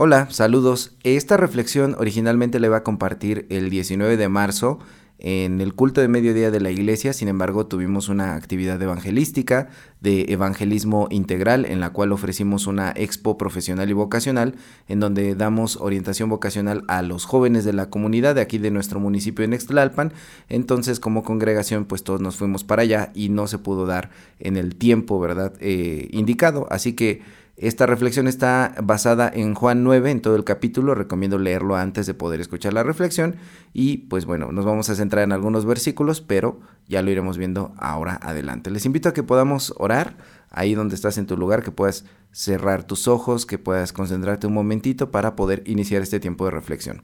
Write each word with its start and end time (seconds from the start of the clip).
Hola, 0.00 0.30
saludos. 0.30 0.92
Esta 1.02 1.36
reflexión 1.36 1.96
originalmente 1.98 2.60
la 2.60 2.68
iba 2.68 2.76
a 2.76 2.84
compartir 2.84 3.46
el 3.50 3.68
19 3.68 4.16
de 4.16 4.28
marzo 4.28 4.78
en 5.18 5.60
el 5.60 5.74
culto 5.74 6.00
de 6.00 6.06
mediodía 6.06 6.52
de 6.52 6.60
la 6.60 6.70
iglesia, 6.70 7.12
sin 7.12 7.26
embargo 7.26 7.66
tuvimos 7.66 8.08
una 8.08 8.36
actividad 8.36 8.80
evangelística 8.80 9.70
de 10.00 10.26
evangelismo 10.28 11.08
integral 11.10 11.64
en 11.66 11.80
la 11.80 11.90
cual 11.90 12.12
ofrecimos 12.12 12.68
una 12.68 12.92
expo 12.94 13.36
profesional 13.36 13.90
y 13.90 13.92
vocacional 13.92 14.54
en 14.86 15.00
donde 15.00 15.34
damos 15.34 15.76
orientación 15.78 16.28
vocacional 16.28 16.84
a 16.86 17.02
los 17.02 17.24
jóvenes 17.24 17.64
de 17.64 17.72
la 17.72 17.90
comunidad 17.90 18.36
de 18.36 18.42
aquí 18.42 18.58
de 18.58 18.70
nuestro 18.70 19.00
municipio 19.00 19.42
de 19.42 19.48
Nextlalpan. 19.48 20.12
Entonces 20.48 21.00
como 21.00 21.24
congregación 21.24 21.86
pues 21.86 22.04
todos 22.04 22.20
nos 22.20 22.36
fuimos 22.36 22.62
para 22.62 22.82
allá 22.82 23.10
y 23.16 23.30
no 23.30 23.48
se 23.48 23.58
pudo 23.58 23.84
dar 23.84 24.10
en 24.38 24.56
el 24.56 24.76
tiempo, 24.76 25.18
¿verdad? 25.18 25.54
Eh, 25.58 26.06
indicado. 26.12 26.68
Así 26.70 26.92
que 26.92 27.22
esta 27.60 27.86
reflexión 27.86 28.28
está 28.28 28.74
basada 28.82 29.28
en 29.34 29.54
Juan 29.54 29.82
9, 29.82 30.12
en 30.12 30.22
todo 30.22 30.36
el 30.36 30.44
capítulo, 30.44 30.94
recomiendo 30.94 31.38
leerlo 31.38 31.74
antes 31.74 32.06
de 32.06 32.14
poder 32.14 32.40
escuchar 32.40 32.72
la 32.72 32.84
reflexión 32.84 33.34
y 33.72 33.98
pues 34.08 34.26
bueno, 34.26 34.52
nos 34.52 34.64
vamos 34.64 34.90
a 34.90 34.94
centrar 34.94 35.24
en 35.24 35.32
algunos 35.32 35.66
versículos, 35.66 36.20
pero 36.20 36.60
ya 36.86 37.02
lo 37.02 37.10
iremos 37.10 37.36
viendo 37.36 37.74
ahora 37.76 38.18
adelante. 38.22 38.70
Les 38.70 38.86
invito 38.86 39.08
a 39.08 39.12
que 39.12 39.24
podamos 39.24 39.74
orar 39.76 40.16
ahí 40.50 40.74
donde 40.74 40.94
estás 40.94 41.18
en 41.18 41.26
tu 41.26 41.36
lugar, 41.36 41.64
que 41.64 41.72
puedas 41.72 42.04
cerrar 42.30 42.84
tus 42.84 43.08
ojos, 43.08 43.44
que 43.44 43.58
puedas 43.58 43.92
concentrarte 43.92 44.46
un 44.46 44.54
momentito 44.54 45.10
para 45.10 45.34
poder 45.34 45.64
iniciar 45.66 46.00
este 46.02 46.20
tiempo 46.20 46.44
de 46.44 46.52
reflexión. 46.52 47.02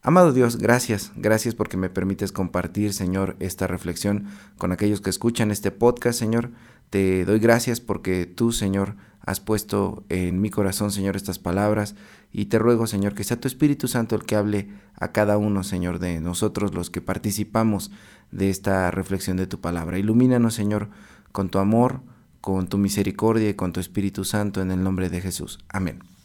Amado 0.00 0.32
Dios, 0.32 0.58
gracias, 0.58 1.10
gracias 1.16 1.56
porque 1.56 1.76
me 1.76 1.90
permites 1.90 2.30
compartir, 2.30 2.92
Señor, 2.92 3.34
esta 3.40 3.66
reflexión 3.66 4.26
con 4.58 4.70
aquellos 4.70 5.00
que 5.00 5.10
escuchan 5.10 5.50
este 5.50 5.72
podcast, 5.72 6.16
Señor. 6.16 6.50
Te 6.90 7.24
doy 7.24 7.40
gracias 7.40 7.80
porque 7.80 8.26
tú, 8.26 8.52
Señor, 8.52 8.94
has 9.26 9.40
puesto 9.40 10.04
en 10.08 10.40
mi 10.40 10.50
corazón, 10.50 10.92
Señor, 10.92 11.16
estas 11.16 11.38
palabras 11.38 11.96
y 12.32 12.46
te 12.46 12.58
ruego, 12.58 12.86
Señor, 12.86 13.14
que 13.14 13.24
sea 13.24 13.40
tu 13.40 13.48
Espíritu 13.48 13.88
Santo 13.88 14.14
el 14.14 14.24
que 14.24 14.36
hable 14.36 14.68
a 14.94 15.12
cada 15.12 15.36
uno, 15.36 15.64
Señor, 15.64 15.98
de 15.98 16.20
nosotros 16.20 16.74
los 16.74 16.90
que 16.90 17.00
participamos 17.00 17.90
de 18.30 18.50
esta 18.50 18.90
reflexión 18.90 19.36
de 19.36 19.48
tu 19.48 19.60
palabra. 19.60 19.98
Ilumínanos, 19.98 20.54
Señor, 20.54 20.88
con 21.32 21.50
tu 21.50 21.58
amor, 21.58 22.00
con 22.40 22.68
tu 22.68 22.78
misericordia 22.78 23.50
y 23.50 23.54
con 23.54 23.72
tu 23.72 23.80
Espíritu 23.80 24.24
Santo 24.24 24.62
en 24.62 24.70
el 24.70 24.82
nombre 24.82 25.10
de 25.10 25.20
Jesús. 25.20 25.58
Amén. 25.68 26.15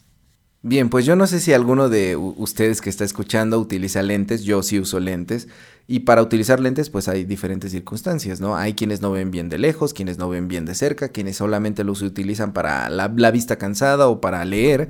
Bien, 0.64 0.90
pues 0.90 1.08
yo 1.08 1.16
no 1.16 1.26
sé 1.26 1.40
si 1.40 1.54
alguno 1.54 1.90
de 1.90 2.16
ustedes 2.16 2.82
que 2.82 2.92
está 2.92 3.04
escuchando 3.04 3.60
utiliza 3.60 4.04
lentes, 4.04 4.44
yo 4.44 4.62
sí 4.62 4.80
uso 4.80 5.00
lentes, 5.00 5.48
y 5.88 6.02
para 6.02 6.22
utilizar 6.22 6.60
lentes 6.60 6.92
pues 6.92 7.08
hay 7.08 7.26
diferentes 7.26 7.72
circunstancias, 7.72 8.40
¿no? 8.42 8.56
Hay 8.56 8.76
quienes 8.76 9.02
no 9.02 9.12
ven 9.12 9.32
bien 9.32 9.50
de 9.50 9.58
lejos, 9.58 9.92
quienes 9.92 10.20
no 10.20 10.30
ven 10.30 10.48
bien 10.48 10.66
de 10.66 10.76
cerca, 10.76 11.10
quienes 11.10 11.38
solamente 11.38 11.84
los 11.84 12.04
utilizan 12.04 12.54
para 12.54 12.90
la, 12.92 13.12
la 13.16 13.32
vista 13.32 13.58
cansada 13.58 14.08
o 14.08 14.22
para 14.22 14.46
leer, 14.46 14.90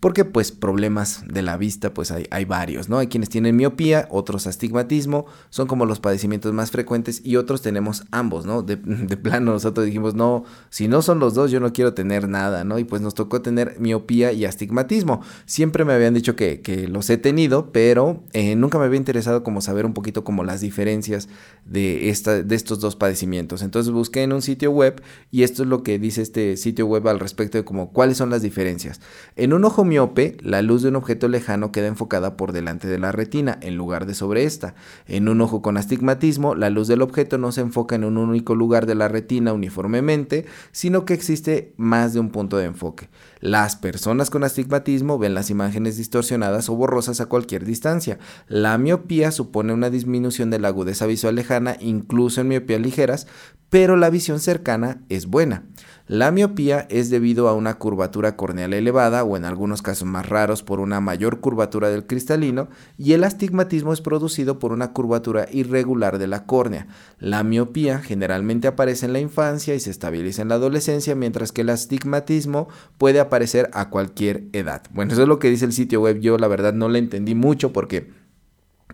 porque 0.00 0.24
pues 0.24 0.52
problemas 0.52 1.24
de 1.26 1.42
la 1.42 1.56
vista 1.56 1.92
pues 1.92 2.10
hay, 2.10 2.26
hay, 2.30 2.44
varios, 2.44 2.88
¿no? 2.88 2.98
Hay 2.98 3.08
quienes 3.08 3.28
tienen 3.28 3.56
miopía, 3.56 4.06
otros 4.10 4.46
astigmatismo, 4.46 5.26
son 5.50 5.66
como 5.66 5.86
los 5.86 5.98
padecimientos 5.98 6.52
más 6.52 6.70
frecuentes 6.70 7.20
y 7.24 7.36
otros 7.36 7.62
tenemos 7.62 8.04
ambos, 8.12 8.46
¿no? 8.46 8.62
De, 8.62 8.76
de, 8.76 9.16
plano 9.16 9.52
nosotros 9.52 9.86
dijimos, 9.86 10.14
no, 10.14 10.44
si 10.70 10.86
no 10.86 11.02
son 11.02 11.18
los 11.18 11.34
dos 11.34 11.50
yo 11.50 11.58
no 11.58 11.72
quiero 11.72 11.94
tener 11.94 12.28
nada, 12.28 12.62
¿no? 12.62 12.78
Y 12.78 12.84
pues 12.84 13.02
nos 13.02 13.14
tocó 13.14 13.42
tener 13.42 13.76
miopía 13.80 14.32
y 14.32 14.44
astigmatismo. 14.44 15.20
Siempre 15.46 15.84
me 15.84 15.92
habían 15.94 16.14
dicho 16.14 16.36
que, 16.36 16.60
que 16.60 16.86
los 16.86 17.10
he 17.10 17.16
tenido, 17.16 17.72
pero 17.72 18.22
eh, 18.32 18.54
nunca 18.54 18.78
me 18.78 18.84
había 18.84 18.98
interesado 18.98 19.42
como 19.42 19.60
saber 19.60 19.84
un 19.84 19.94
poquito 19.94 20.22
como 20.22 20.44
las 20.44 20.60
diferencias 20.60 21.28
de, 21.64 22.10
esta, 22.10 22.42
de 22.42 22.54
estos 22.54 22.78
dos 22.78 22.94
padecimientos. 22.94 23.62
Entonces 23.62 23.92
busqué 23.92 24.22
en 24.22 24.32
un 24.32 24.42
sitio 24.42 24.70
web 24.70 25.02
y 25.32 25.42
esto 25.42 25.64
es 25.64 25.68
lo 25.68 25.82
que 25.82 25.98
dice 25.98 26.22
este 26.22 26.56
sitio 26.56 26.86
web 26.86 27.08
al 27.08 27.18
respecto 27.18 27.58
de 27.58 27.64
como 27.64 27.92
cuáles 27.92 28.16
son 28.16 28.30
las 28.30 28.42
diferencias. 28.42 29.00
En 29.34 29.52
un 29.52 29.64
ojo 29.64 29.84
miope, 29.88 30.36
la 30.40 30.62
luz 30.62 30.82
de 30.82 30.90
un 30.90 30.96
objeto 30.96 31.26
lejano 31.28 31.72
queda 31.72 31.88
enfocada 31.88 32.36
por 32.36 32.52
delante 32.52 32.86
de 32.86 32.98
la 32.98 33.10
retina, 33.10 33.58
en 33.62 33.76
lugar 33.76 34.06
de 34.06 34.14
sobre 34.14 34.44
esta. 34.44 34.74
En 35.06 35.28
un 35.28 35.40
ojo 35.40 35.62
con 35.62 35.76
astigmatismo, 35.76 36.54
la 36.54 36.70
luz 36.70 36.86
del 36.86 37.02
objeto 37.02 37.38
no 37.38 37.50
se 37.50 37.62
enfoca 37.62 37.96
en 37.96 38.04
un 38.04 38.16
único 38.16 38.54
lugar 38.54 38.86
de 38.86 38.94
la 38.94 39.08
retina 39.08 39.52
uniformemente, 39.52 40.46
sino 40.70 41.04
que 41.04 41.14
existe 41.14 41.72
más 41.76 42.12
de 42.12 42.20
un 42.20 42.30
punto 42.30 42.56
de 42.58 42.66
enfoque. 42.66 43.08
Las 43.40 43.76
personas 43.76 44.30
con 44.30 44.44
astigmatismo 44.44 45.18
ven 45.18 45.34
las 45.34 45.50
imágenes 45.50 45.96
distorsionadas 45.96 46.68
o 46.68 46.74
borrosas 46.74 47.20
a 47.20 47.26
cualquier 47.26 47.64
distancia. 47.64 48.18
La 48.48 48.76
miopía 48.78 49.30
supone 49.30 49.72
una 49.72 49.90
disminución 49.90 50.50
de 50.50 50.58
la 50.58 50.68
agudeza 50.68 51.06
visual 51.06 51.36
lejana, 51.36 51.76
incluso 51.80 52.40
en 52.40 52.48
miopías 52.48 52.80
ligeras, 52.80 53.26
pero 53.70 53.96
la 53.96 54.10
visión 54.10 54.40
cercana 54.40 55.02
es 55.08 55.26
buena. 55.26 55.64
La 56.06 56.30
miopía 56.30 56.86
es 56.88 57.10
debido 57.10 57.48
a 57.48 57.54
una 57.54 57.74
curvatura 57.74 58.34
corneal 58.34 58.72
elevada 58.72 59.24
o 59.24 59.36
en 59.36 59.44
algunos 59.44 59.82
casos 59.82 60.08
más 60.08 60.26
raros 60.26 60.62
por 60.62 60.80
una 60.80 61.02
mayor 61.02 61.40
curvatura 61.40 61.90
del 61.90 62.06
cristalino 62.06 62.68
y 62.96 63.12
el 63.12 63.24
astigmatismo 63.24 63.92
es 63.92 64.00
producido 64.00 64.58
por 64.58 64.72
una 64.72 64.94
curvatura 64.94 65.48
irregular 65.52 66.16
de 66.18 66.26
la 66.26 66.46
córnea. 66.46 66.86
La 67.18 67.44
miopía 67.44 67.98
generalmente 67.98 68.68
aparece 68.68 69.04
en 69.04 69.12
la 69.12 69.20
infancia 69.20 69.74
y 69.74 69.80
se 69.80 69.90
estabiliza 69.90 70.40
en 70.40 70.48
la 70.48 70.54
adolescencia 70.54 71.14
mientras 71.14 71.52
que 71.52 71.60
el 71.60 71.68
astigmatismo 71.68 72.68
puede 72.96 73.20
aparecer 73.20 73.27
a 73.72 73.90
cualquier 73.90 74.44
edad. 74.52 74.82
Bueno, 74.92 75.12
eso 75.12 75.22
es 75.22 75.28
lo 75.28 75.38
que 75.38 75.50
dice 75.50 75.64
el 75.64 75.72
sitio 75.72 76.00
web. 76.00 76.20
Yo 76.20 76.38
la 76.38 76.48
verdad 76.48 76.72
no 76.72 76.88
le 76.88 76.98
entendí 76.98 77.34
mucho 77.34 77.72
porque 77.72 78.10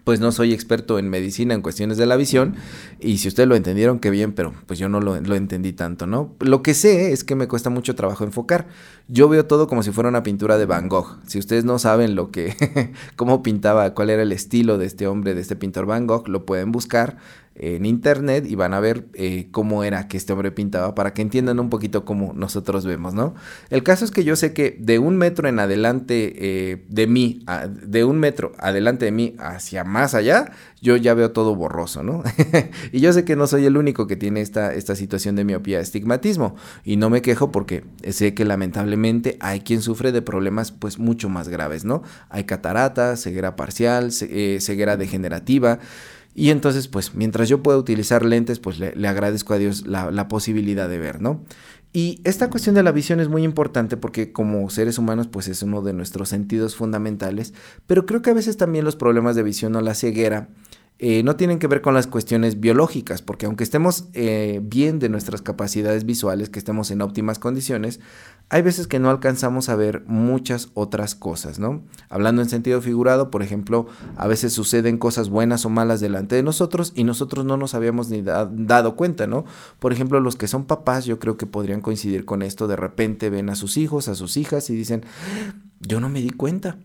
pues 0.04 0.20
no 0.20 0.32
soy 0.32 0.52
experto 0.52 0.98
en 0.98 1.08
medicina 1.08 1.54
en 1.54 1.62
cuestiones 1.62 1.96
de 1.96 2.04
la 2.04 2.16
visión 2.16 2.56
y 3.00 3.18
si 3.18 3.28
ustedes 3.28 3.48
lo 3.48 3.56
entendieron, 3.56 3.98
qué 3.98 4.10
bien, 4.10 4.32
pero 4.32 4.52
pues 4.66 4.78
yo 4.78 4.88
no 4.88 5.00
lo, 5.00 5.18
lo, 5.18 5.34
entendí 5.34 5.72
tanto, 5.72 6.06
¿no? 6.06 6.34
Lo 6.40 6.62
que 6.62 6.74
sé 6.74 7.12
es 7.12 7.24
que 7.24 7.34
me 7.34 7.48
cuesta 7.48 7.70
mucho 7.70 7.94
trabajo 7.94 8.22
enfocar. 8.22 8.66
Yo 9.08 9.28
veo 9.28 9.46
todo 9.46 9.66
como 9.66 9.82
si 9.82 9.92
fuera 9.92 10.10
una 10.10 10.22
pintura 10.22 10.58
de 10.58 10.66
Van 10.66 10.88
Gogh. 10.88 11.18
Si 11.26 11.38
ustedes 11.38 11.64
no 11.64 11.78
saben 11.78 12.14
lo 12.14 12.30
que, 12.30 12.92
cómo 13.16 13.42
pintaba, 13.42 13.94
cuál 13.94 14.10
era 14.10 14.22
el 14.22 14.32
estilo 14.32 14.76
de 14.76 14.86
este 14.86 15.06
hombre, 15.06 15.34
de 15.34 15.40
este 15.40 15.56
pintor 15.56 15.86
Van 15.86 16.06
Gogh, 16.06 16.28
lo 16.28 16.44
pueden 16.44 16.70
buscar 16.70 17.16
en 17.56 17.86
internet 17.86 18.46
y 18.48 18.56
van 18.56 18.74
a 18.74 18.80
ver 18.80 19.06
eh, 19.14 19.48
cómo 19.52 19.84
era 19.84 20.08
que 20.08 20.16
este 20.16 20.32
hombre 20.32 20.50
pintaba 20.50 20.94
para 20.94 21.14
que 21.14 21.22
entiendan 21.22 21.60
un 21.60 21.70
poquito 21.70 22.04
cómo 22.04 22.32
nosotros 22.34 22.84
vemos, 22.84 23.14
¿no? 23.14 23.34
El 23.70 23.82
caso 23.82 24.04
es 24.04 24.10
que 24.10 24.24
yo 24.24 24.34
sé 24.34 24.52
que 24.52 24.76
de 24.80 24.98
un 24.98 25.16
metro 25.16 25.48
en 25.48 25.60
adelante 25.60 26.34
eh, 26.36 26.84
de 26.88 27.06
mí, 27.06 27.44
de 27.86 28.04
un 28.04 28.18
metro 28.18 28.52
adelante 28.58 29.04
de 29.04 29.12
mí 29.12 29.36
hacia 29.38 29.84
más 29.84 30.14
allá, 30.14 30.50
yo 30.82 30.96
ya 30.96 31.14
veo 31.14 31.30
todo 31.30 31.54
borroso, 31.54 32.02
¿no? 32.02 32.22
y 32.92 33.00
yo 33.00 33.12
sé 33.12 33.24
que 33.24 33.36
no 33.36 33.46
soy 33.46 33.64
el 33.66 33.76
único 33.76 34.06
que 34.06 34.16
tiene 34.16 34.40
esta, 34.40 34.74
esta 34.74 34.96
situación 34.96 35.36
de 35.36 35.44
miopía, 35.44 35.80
estigmatismo, 35.80 36.56
y 36.84 36.96
no 36.96 37.08
me 37.08 37.22
quejo 37.22 37.52
porque 37.52 37.84
sé 38.10 38.34
que 38.34 38.44
lamentablemente 38.44 39.38
hay 39.40 39.60
quien 39.60 39.80
sufre 39.80 40.12
de 40.12 40.22
problemas 40.22 40.72
pues 40.72 40.98
mucho 40.98 41.28
más 41.28 41.48
graves, 41.48 41.84
¿no? 41.84 42.02
Hay 42.28 42.44
catarata, 42.44 43.16
ceguera 43.16 43.56
parcial, 43.56 44.10
eh, 44.22 44.58
ceguera 44.60 44.96
degenerativa, 44.96 45.78
y 46.34 46.50
entonces, 46.50 46.88
pues, 46.88 47.14
mientras 47.14 47.48
yo 47.48 47.62
pueda 47.62 47.78
utilizar 47.78 48.24
lentes, 48.24 48.58
pues 48.58 48.78
le, 48.78 48.94
le 48.96 49.06
agradezco 49.08 49.54
a 49.54 49.58
Dios 49.58 49.86
la, 49.86 50.10
la, 50.10 50.26
posibilidad 50.26 50.88
de 50.88 50.98
ver, 50.98 51.20
¿no? 51.20 51.44
Y 51.92 52.20
esta 52.24 52.50
cuestión 52.50 52.74
de 52.74 52.82
la 52.82 52.90
visión 52.90 53.20
es 53.20 53.28
muy 53.28 53.44
importante 53.44 53.96
porque 53.96 54.32
como 54.32 54.68
seres 54.68 54.98
humanos, 54.98 55.28
pues 55.28 55.46
es 55.46 55.62
uno 55.62 55.80
de 55.80 55.92
nuestros 55.92 56.28
sentidos 56.28 56.74
fundamentales, 56.74 57.54
pero 57.86 58.04
creo 58.04 58.20
que 58.20 58.30
a 58.30 58.34
veces 58.34 58.56
también 58.56 58.84
los 58.84 58.96
problemas 58.96 59.36
de 59.36 59.44
visión 59.44 59.76
o 59.76 59.80
la 59.80 59.94
ceguera 59.94 60.48
eh, 61.00 61.24
no 61.24 61.34
tienen 61.34 61.58
que 61.58 61.66
ver 61.66 61.80
con 61.80 61.92
las 61.92 62.06
cuestiones 62.06 62.60
biológicas, 62.60 63.20
porque 63.20 63.46
aunque 63.46 63.64
estemos 63.64 64.06
eh, 64.12 64.60
bien 64.62 65.00
de 65.00 65.08
nuestras 65.08 65.42
capacidades 65.42 66.04
visuales, 66.04 66.50
que 66.50 66.60
estemos 66.60 66.92
en 66.92 67.02
óptimas 67.02 67.40
condiciones, 67.40 67.98
hay 68.48 68.62
veces 68.62 68.86
que 68.86 69.00
no 69.00 69.10
alcanzamos 69.10 69.68
a 69.68 69.74
ver 69.74 70.04
muchas 70.06 70.68
otras 70.74 71.16
cosas, 71.16 71.58
¿no? 71.58 71.82
Hablando 72.08 72.42
en 72.42 72.48
sentido 72.48 72.80
figurado, 72.80 73.30
por 73.32 73.42
ejemplo, 73.42 73.86
a 74.16 74.28
veces 74.28 74.52
suceden 74.52 74.96
cosas 74.96 75.30
buenas 75.30 75.64
o 75.64 75.68
malas 75.68 76.00
delante 76.00 76.36
de 76.36 76.44
nosotros 76.44 76.92
y 76.94 77.02
nosotros 77.02 77.44
no 77.44 77.56
nos 77.56 77.74
habíamos 77.74 78.08
ni 78.08 78.22
da 78.22 78.48
dado 78.52 78.94
cuenta, 78.94 79.26
¿no? 79.26 79.44
Por 79.80 79.92
ejemplo, 79.92 80.20
los 80.20 80.36
que 80.36 80.46
son 80.46 80.64
papás, 80.64 81.06
yo 81.06 81.18
creo 81.18 81.36
que 81.36 81.46
podrían 81.46 81.80
coincidir 81.80 82.24
con 82.24 82.40
esto, 82.42 82.68
de 82.68 82.76
repente 82.76 83.30
ven 83.30 83.50
a 83.50 83.56
sus 83.56 83.78
hijos, 83.78 84.06
a 84.06 84.14
sus 84.14 84.36
hijas 84.36 84.70
y 84.70 84.76
dicen, 84.76 85.04
yo 85.80 85.98
no 85.98 86.08
me 86.08 86.20
di 86.20 86.30
cuenta 86.30 86.78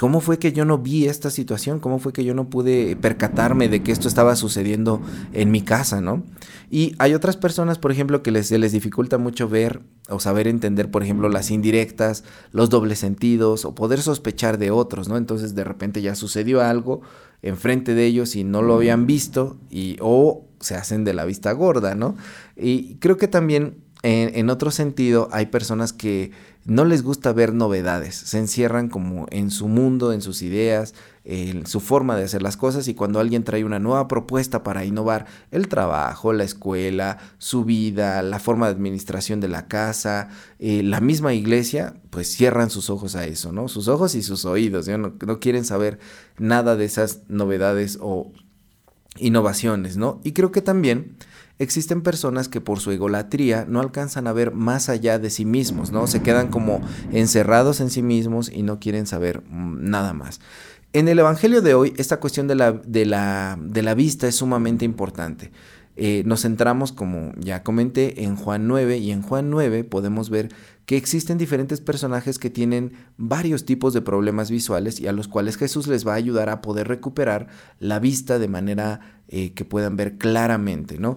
¿Cómo 0.00 0.22
fue 0.22 0.38
que 0.38 0.54
yo 0.54 0.64
no 0.64 0.78
vi 0.78 1.08
esta 1.08 1.28
situación? 1.28 1.78
¿Cómo 1.78 1.98
fue 1.98 2.14
que 2.14 2.24
yo 2.24 2.32
no 2.32 2.48
pude 2.48 2.96
percatarme 2.96 3.68
de 3.68 3.82
que 3.82 3.92
esto 3.92 4.08
estaba 4.08 4.34
sucediendo 4.34 5.02
en 5.34 5.50
mi 5.50 5.60
casa, 5.60 6.00
no? 6.00 6.24
Y 6.70 6.94
hay 6.98 7.12
otras 7.12 7.36
personas, 7.36 7.78
por 7.78 7.92
ejemplo, 7.92 8.22
que 8.22 8.30
les, 8.30 8.50
les 8.50 8.72
dificulta 8.72 9.18
mucho 9.18 9.46
ver 9.46 9.82
o 10.08 10.18
saber 10.18 10.48
entender, 10.48 10.90
por 10.90 11.02
ejemplo, 11.02 11.28
las 11.28 11.50
indirectas, 11.50 12.24
los 12.50 12.70
dobles 12.70 12.98
sentidos 12.98 13.66
o 13.66 13.74
poder 13.74 14.00
sospechar 14.00 14.56
de 14.56 14.70
otros, 14.70 15.10
¿no? 15.10 15.18
Entonces 15.18 15.54
de 15.54 15.64
repente 15.64 16.00
ya 16.00 16.14
sucedió 16.14 16.62
algo 16.62 17.02
enfrente 17.42 17.92
de 17.92 18.06
ellos 18.06 18.36
y 18.36 18.42
no 18.42 18.62
lo 18.62 18.76
habían 18.76 19.06
visto 19.06 19.58
y 19.68 19.98
o 20.00 20.46
se 20.60 20.76
hacen 20.76 21.04
de 21.04 21.12
la 21.12 21.26
vista 21.26 21.52
gorda, 21.52 21.94
¿no? 21.94 22.16
Y 22.56 22.94
creo 23.00 23.18
que 23.18 23.28
también 23.28 23.84
en 24.02 24.48
otro 24.48 24.70
sentido 24.70 25.28
hay 25.30 25.44
personas 25.44 25.92
que 25.92 26.30
no 26.66 26.84
les 26.84 27.02
gusta 27.02 27.32
ver 27.32 27.54
novedades, 27.54 28.14
se 28.14 28.38
encierran 28.38 28.88
como 28.88 29.26
en 29.30 29.50
su 29.50 29.66
mundo, 29.66 30.12
en 30.12 30.20
sus 30.20 30.42
ideas, 30.42 30.94
en 31.24 31.66
su 31.66 31.80
forma 31.80 32.16
de 32.16 32.24
hacer 32.24 32.42
las 32.42 32.56
cosas 32.56 32.86
y 32.88 32.94
cuando 32.94 33.18
alguien 33.18 33.44
trae 33.44 33.64
una 33.64 33.78
nueva 33.78 34.08
propuesta 34.08 34.62
para 34.62 34.84
innovar 34.84 35.26
el 35.50 35.68
trabajo, 35.68 36.32
la 36.32 36.44
escuela, 36.44 37.18
su 37.38 37.64
vida, 37.64 38.22
la 38.22 38.38
forma 38.38 38.66
de 38.66 38.72
administración 38.72 39.40
de 39.40 39.48
la 39.48 39.68
casa, 39.68 40.28
eh, 40.58 40.82
la 40.82 41.00
misma 41.00 41.32
iglesia, 41.32 41.94
pues 42.10 42.28
cierran 42.28 42.68
sus 42.68 42.90
ojos 42.90 43.16
a 43.16 43.24
eso, 43.26 43.52
¿no? 43.52 43.68
Sus 43.68 43.88
ojos 43.88 44.14
y 44.14 44.22
sus 44.22 44.44
oídos, 44.44 44.86
no, 44.88 45.14
no 45.26 45.40
quieren 45.40 45.64
saber 45.64 45.98
nada 46.38 46.76
de 46.76 46.84
esas 46.84 47.20
novedades 47.28 47.98
o 48.00 48.32
innovaciones, 49.16 49.96
¿no? 49.96 50.20
Y 50.24 50.32
creo 50.32 50.52
que 50.52 50.62
también 50.62 51.16
existen 51.60 52.00
personas 52.00 52.48
que 52.48 52.60
por 52.60 52.80
su 52.80 52.90
egolatría 52.90 53.66
no 53.68 53.80
alcanzan 53.80 54.26
a 54.26 54.32
ver 54.32 54.52
más 54.52 54.88
allá 54.88 55.18
de 55.18 55.30
sí 55.30 55.44
mismos, 55.44 55.92
¿no? 55.92 56.06
Se 56.06 56.22
quedan 56.22 56.48
como 56.48 56.80
encerrados 57.12 57.80
en 57.80 57.90
sí 57.90 58.02
mismos 58.02 58.50
y 58.50 58.62
no 58.62 58.80
quieren 58.80 59.06
saber 59.06 59.42
mm, 59.48 59.90
nada 59.90 60.14
más. 60.14 60.40
En 60.92 61.06
el 61.06 61.18
Evangelio 61.18 61.62
de 61.62 61.74
hoy, 61.74 61.92
esta 61.98 62.18
cuestión 62.18 62.48
de 62.48 62.56
la, 62.56 62.72
de 62.72 63.04
la, 63.04 63.58
de 63.60 63.82
la 63.82 63.94
vista 63.94 64.26
es 64.26 64.36
sumamente 64.36 64.84
importante. 64.84 65.52
Eh, 65.96 66.22
nos 66.24 66.42
centramos, 66.42 66.92
como 66.92 67.32
ya 67.38 67.62
comenté, 67.62 68.24
en 68.24 68.36
Juan 68.36 68.66
9 68.66 68.96
y 68.96 69.10
en 69.10 69.20
Juan 69.20 69.50
9 69.50 69.84
podemos 69.84 70.30
ver 70.30 70.48
que 70.90 70.96
existen 70.96 71.38
diferentes 71.38 71.80
personajes 71.80 72.40
que 72.40 72.50
tienen 72.50 72.94
varios 73.16 73.64
tipos 73.64 73.94
de 73.94 74.02
problemas 74.02 74.50
visuales 74.50 74.98
y 74.98 75.06
a 75.06 75.12
los 75.12 75.28
cuales 75.28 75.56
Jesús 75.56 75.86
les 75.86 76.04
va 76.04 76.14
a 76.14 76.16
ayudar 76.16 76.48
a 76.48 76.60
poder 76.60 76.88
recuperar 76.88 77.46
la 77.78 78.00
vista 78.00 78.40
de 78.40 78.48
manera 78.48 79.22
eh, 79.28 79.52
que 79.52 79.64
puedan 79.64 79.94
ver 79.94 80.18
claramente, 80.18 80.98
¿no? 80.98 81.16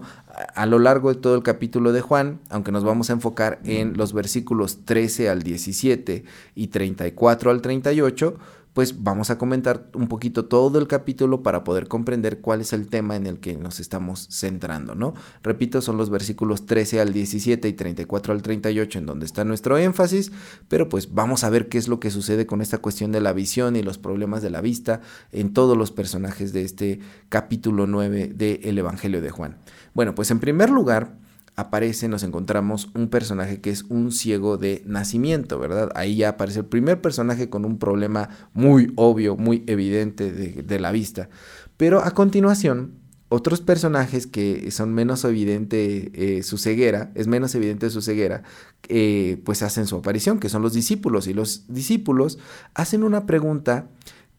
A, 0.54 0.66
lo 0.66 0.78
largo 0.78 1.12
de 1.12 1.20
todo 1.20 1.34
el 1.34 1.42
capítulo 1.42 1.92
de 1.92 2.02
Juan, 2.02 2.38
aunque 2.50 2.70
nos 2.70 2.84
vamos 2.84 3.10
a 3.10 3.14
enfocar 3.14 3.58
en 3.64 3.96
los 3.96 4.12
versículos 4.12 4.84
13 4.84 5.28
al 5.28 5.42
17 5.42 6.22
y 6.54 6.68
34 6.68 7.50
al 7.50 7.60
38, 7.60 8.38
pues 8.74 9.04
vamos 9.04 9.30
a 9.30 9.38
comentar 9.38 9.86
un 9.94 10.08
poquito 10.08 10.46
todo 10.46 10.80
el 10.80 10.88
capítulo 10.88 11.42
para 11.44 11.62
poder 11.62 11.86
comprender 11.86 12.40
cuál 12.40 12.60
es 12.60 12.72
el 12.72 12.88
tema 12.88 13.14
en 13.14 13.26
el 13.26 13.38
que 13.38 13.56
nos 13.56 13.78
estamos 13.78 14.26
centrando, 14.30 14.96
¿no? 14.96 15.14
Repito, 15.44 15.80
son 15.80 15.96
los 15.96 16.10
versículos 16.10 16.66
13 16.66 17.00
al 17.00 17.12
17 17.12 17.68
y 17.68 17.72
34 17.72 18.34
al 18.34 18.42
38 18.42 18.98
en 18.98 19.06
donde 19.06 19.26
está 19.26 19.44
nuestro 19.44 19.78
énfasis, 19.78 20.32
pero 20.68 20.88
pues 20.88 21.14
vamos 21.14 21.44
a 21.44 21.50
ver 21.50 21.68
qué 21.68 21.78
es 21.78 21.86
lo 21.86 22.00
que 22.00 22.10
sucede 22.10 22.46
con 22.46 22.60
esta 22.60 22.78
cuestión 22.78 23.12
de 23.12 23.20
la 23.20 23.32
visión 23.32 23.76
y 23.76 23.82
los 23.82 23.98
problemas 23.98 24.42
de 24.42 24.50
la 24.50 24.60
vista 24.60 25.00
en 25.30 25.52
todos 25.54 25.78
los 25.78 25.92
personajes 25.92 26.52
de 26.52 26.62
este 26.62 26.98
capítulo 27.28 27.86
9 27.86 28.32
del 28.34 28.76
Evangelio 28.76 29.22
de 29.22 29.30
Juan. 29.30 29.56
Bueno, 29.94 30.16
pues 30.16 30.32
en 30.32 30.40
primer 30.40 30.70
lugar, 30.70 31.14
aparece, 31.56 32.08
nos 32.08 32.22
encontramos 32.22 32.90
un 32.94 33.08
personaje 33.08 33.60
que 33.60 33.70
es 33.70 33.84
un 33.84 34.10
ciego 34.10 34.56
de 34.56 34.82
nacimiento, 34.86 35.58
¿verdad? 35.58 35.90
Ahí 35.94 36.16
ya 36.16 36.30
aparece 36.30 36.60
el 36.60 36.66
primer 36.66 37.00
personaje 37.00 37.48
con 37.48 37.64
un 37.64 37.78
problema 37.78 38.28
muy 38.52 38.92
obvio, 38.96 39.36
muy 39.36 39.62
evidente 39.66 40.32
de, 40.32 40.80
la 40.80 40.90
vista. 40.90 41.28
Pero 41.76 42.02
a 42.04 42.10
continuación, 42.10 42.94
otros 43.28 43.60
personajes 43.60 44.26
que 44.26 44.70
son 44.70 44.92
menos 44.92 45.24
evidente 45.24 46.10
eh, 46.14 46.42
su 46.42 46.58
ceguera, 46.58 47.12
es 47.14 47.28
menos 47.28 47.54
evidente 47.54 47.88
su 47.90 48.02
ceguera, 48.02 48.42
eh, 48.88 49.40
pues 49.44 49.62
hacen 49.62 49.86
su 49.86 49.96
aparición, 49.96 50.40
que 50.40 50.48
son 50.48 50.62
los 50.62 50.72
discípulos. 50.72 51.28
Y 51.28 51.34
los 51.34 51.66
discípulos 51.68 52.38
hacen 52.74 53.04
una 53.04 53.26
pregunta 53.26 53.86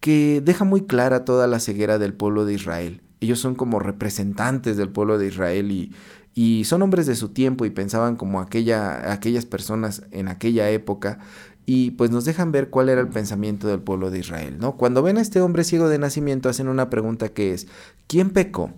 que 0.00 0.42
deja 0.44 0.64
muy 0.64 0.82
clara 0.82 1.24
toda 1.24 1.46
la 1.46 1.60
ceguera 1.60 1.98
del 1.98 2.12
pueblo 2.12 2.44
de 2.44 2.54
Israel. 2.54 3.00
Ellos 3.20 3.40
son 3.40 3.54
como 3.54 3.78
representantes 3.78 4.76
del 4.76 4.90
pueblo 4.90 5.18
de 5.18 5.28
Israel 5.28 5.72
y 5.72 5.92
y 6.38 6.66
son 6.66 6.82
hombres 6.82 7.06
de 7.06 7.16
su 7.16 7.30
tiempo 7.30 7.64
y 7.64 7.70
pensaban 7.70 8.14
como 8.14 8.42
aquella, 8.42 9.10
aquellas 9.10 9.46
personas 9.46 10.02
en 10.12 10.28
aquella 10.28 10.68
época 10.68 11.18
y 11.64 11.92
pues 11.92 12.10
nos 12.10 12.26
dejan 12.26 12.52
ver 12.52 12.68
cuál 12.68 12.90
era 12.90 13.00
el 13.00 13.08
pensamiento 13.08 13.66
del 13.66 13.80
pueblo 13.80 14.10
de 14.10 14.18
Israel, 14.18 14.58
¿no? 14.60 14.76
Cuando 14.76 15.02
ven 15.02 15.16
a 15.16 15.22
este 15.22 15.40
hombre 15.40 15.64
ciego 15.64 15.88
de 15.88 15.98
nacimiento 15.98 16.50
hacen 16.50 16.68
una 16.68 16.90
pregunta 16.90 17.30
que 17.30 17.54
es, 17.54 17.68
¿quién 18.06 18.28
pecó? 18.30 18.70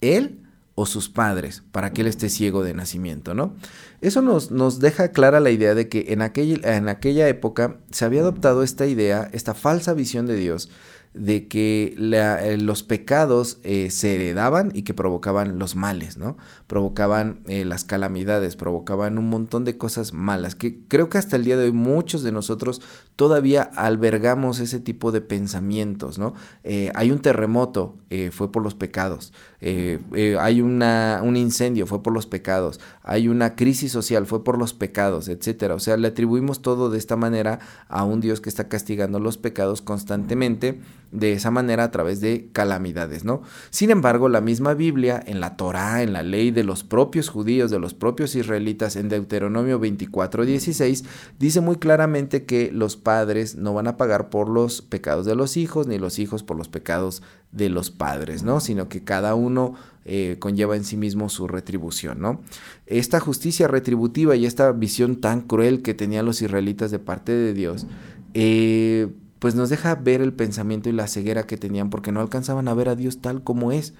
¿Él 0.00 0.42
o 0.76 0.86
sus 0.86 1.08
padres 1.08 1.64
para 1.72 1.92
que 1.92 2.02
él 2.02 2.06
esté 2.06 2.28
ciego 2.28 2.62
de 2.62 2.72
nacimiento, 2.72 3.34
¿no? 3.34 3.56
Eso 4.00 4.22
nos, 4.22 4.52
nos 4.52 4.78
deja 4.78 5.08
clara 5.08 5.40
la 5.40 5.50
idea 5.50 5.74
de 5.74 5.88
que 5.88 6.06
en, 6.10 6.22
en 6.22 6.88
aquella 6.88 7.28
época 7.28 7.78
se 7.90 8.04
había 8.04 8.20
adoptado 8.20 8.62
esta 8.62 8.86
idea, 8.86 9.28
esta 9.32 9.54
falsa 9.54 9.92
visión 9.92 10.26
de 10.26 10.36
Dios, 10.36 10.70
de 11.14 11.46
que 11.46 11.94
eh, 11.96 12.56
los 12.60 12.82
pecados 12.82 13.58
eh, 13.62 13.90
se 13.90 14.16
heredaban 14.16 14.72
y 14.74 14.82
que 14.82 14.94
provocaban 14.94 15.60
los 15.60 15.76
males, 15.76 16.18
¿no? 16.18 16.36
Provocaban 16.66 17.40
eh, 17.46 17.64
las 17.64 17.84
calamidades, 17.84 18.56
provocaban 18.56 19.16
un 19.16 19.30
montón 19.30 19.64
de 19.64 19.78
cosas 19.78 20.12
malas, 20.12 20.56
que 20.56 20.80
creo 20.88 21.08
que 21.08 21.18
hasta 21.18 21.36
el 21.36 21.44
día 21.44 21.56
de 21.56 21.66
hoy 21.66 21.72
muchos 21.72 22.24
de 22.24 22.32
nosotros 22.32 22.82
todavía 23.14 23.62
albergamos 23.62 24.58
ese 24.58 24.80
tipo 24.80 25.12
de 25.12 25.20
pensamientos, 25.20 26.18
¿no? 26.18 26.34
hay 26.64 27.12
un 27.12 27.20
terremoto, 27.20 27.96
fue 28.32 28.50
por 28.50 28.62
los 28.64 28.74
pecados, 28.74 29.32
hay 29.60 30.60
una, 30.60 31.20
un 31.22 31.36
incendio, 31.36 31.86
fue 31.86 32.02
por 32.02 32.12
los 32.12 32.26
pecados, 32.26 32.80
hay 33.02 33.28
una 33.28 33.54
crisis 33.54 33.92
social, 33.92 34.26
fue 34.26 34.42
por 34.42 34.58
los 34.58 34.74
pecados, 34.74 35.28
etcétera. 35.28 35.74
O 35.76 35.78
sea, 35.78 35.96
le 35.96 36.08
atribuimos 36.08 36.60
todo 36.60 36.90
de 36.90 36.98
esta 36.98 37.14
manera 37.14 37.60
a 37.88 38.02
un 38.04 38.20
Dios 38.20 38.40
que 38.40 38.48
está 38.48 38.68
castigando 38.68 39.20
los 39.20 39.38
pecados 39.38 39.80
constantemente 39.80 40.80
de 41.14 41.32
esa 41.32 41.52
manera 41.52 41.84
a 41.84 41.90
través 41.92 42.20
de 42.20 42.48
calamidades, 42.52 43.24
¿no? 43.24 43.42
Sin 43.70 43.90
embargo, 43.90 44.28
la 44.28 44.40
misma 44.40 44.74
Biblia, 44.74 45.22
en 45.24 45.38
la 45.38 45.56
Torá, 45.56 46.02
en 46.02 46.12
la 46.12 46.24
ley 46.24 46.50
de 46.50 46.64
los 46.64 46.82
propios 46.82 47.28
judíos, 47.28 47.70
de 47.70 47.78
los 47.78 47.94
propios 47.94 48.34
israelitas, 48.34 48.96
en 48.96 49.08
Deuteronomio 49.08 49.78
24, 49.78 50.44
16, 50.44 51.04
dice 51.38 51.60
muy 51.60 51.76
claramente 51.76 52.44
que 52.44 52.72
los 52.72 52.96
padres 52.96 53.54
no 53.54 53.72
van 53.72 53.86
a 53.86 53.96
pagar 53.96 54.28
por 54.28 54.48
los 54.48 54.82
pecados 54.82 55.24
de 55.24 55.36
los 55.36 55.56
hijos, 55.56 55.86
ni 55.86 55.98
los 55.98 56.18
hijos 56.18 56.42
por 56.42 56.56
los 56.56 56.68
pecados 56.68 57.22
de 57.52 57.68
los 57.68 57.92
padres, 57.92 58.42
¿no? 58.42 58.58
Sino 58.58 58.88
que 58.88 59.04
cada 59.04 59.36
uno 59.36 59.74
eh, 60.04 60.36
conlleva 60.40 60.74
en 60.74 60.82
sí 60.82 60.96
mismo 60.96 61.28
su 61.28 61.46
retribución, 61.46 62.20
¿no? 62.20 62.40
Esta 62.86 63.20
justicia 63.20 63.68
retributiva 63.68 64.34
y 64.34 64.46
esta 64.46 64.72
visión 64.72 65.20
tan 65.20 65.42
cruel 65.42 65.80
que 65.80 65.94
tenían 65.94 66.26
los 66.26 66.42
israelitas 66.42 66.90
de 66.90 66.98
parte 66.98 67.30
de 67.30 67.54
Dios, 67.54 67.86
eh, 68.34 69.12
pues 69.38 69.54
nos 69.54 69.68
deja 69.68 69.94
ver 69.94 70.20
el 70.20 70.32
pensamiento 70.32 70.88
y 70.88 70.92
la 70.92 71.08
ceguera 71.08 71.44
que 71.44 71.56
tenían 71.56 71.90
porque 71.90 72.12
no 72.12 72.20
alcanzaban 72.20 72.68
a 72.68 72.74
ver 72.74 72.88
a 72.88 72.96
Dios 72.96 73.20
tal 73.20 73.42
como 73.42 73.72
es. 73.72 73.94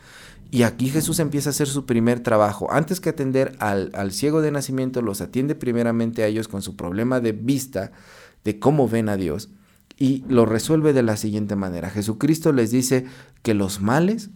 Y 0.50 0.62
aquí 0.62 0.88
Jesús 0.88 1.18
empieza 1.18 1.50
a 1.50 1.52
hacer 1.52 1.66
su 1.66 1.84
primer 1.84 2.20
trabajo. 2.20 2.72
Antes 2.72 3.00
que 3.00 3.10
atender 3.10 3.56
al, 3.58 3.90
al 3.94 4.12
ciego 4.12 4.40
de 4.40 4.50
nacimiento, 4.50 5.02
los 5.02 5.20
atiende 5.20 5.54
primeramente 5.54 6.22
a 6.22 6.26
ellos 6.26 6.48
con 6.48 6.62
su 6.62 6.76
problema 6.76 7.20
de 7.20 7.32
vista, 7.32 7.92
de 8.44 8.58
cómo 8.58 8.88
ven 8.88 9.08
a 9.08 9.16
Dios, 9.16 9.50
y 9.96 10.24
lo 10.28 10.46
resuelve 10.46 10.92
de 10.92 11.02
la 11.02 11.16
siguiente 11.16 11.56
manera. 11.56 11.90
Jesucristo 11.90 12.52
les 12.52 12.70
dice 12.70 13.06
que 13.42 13.54
los 13.54 13.80
males 13.80 14.30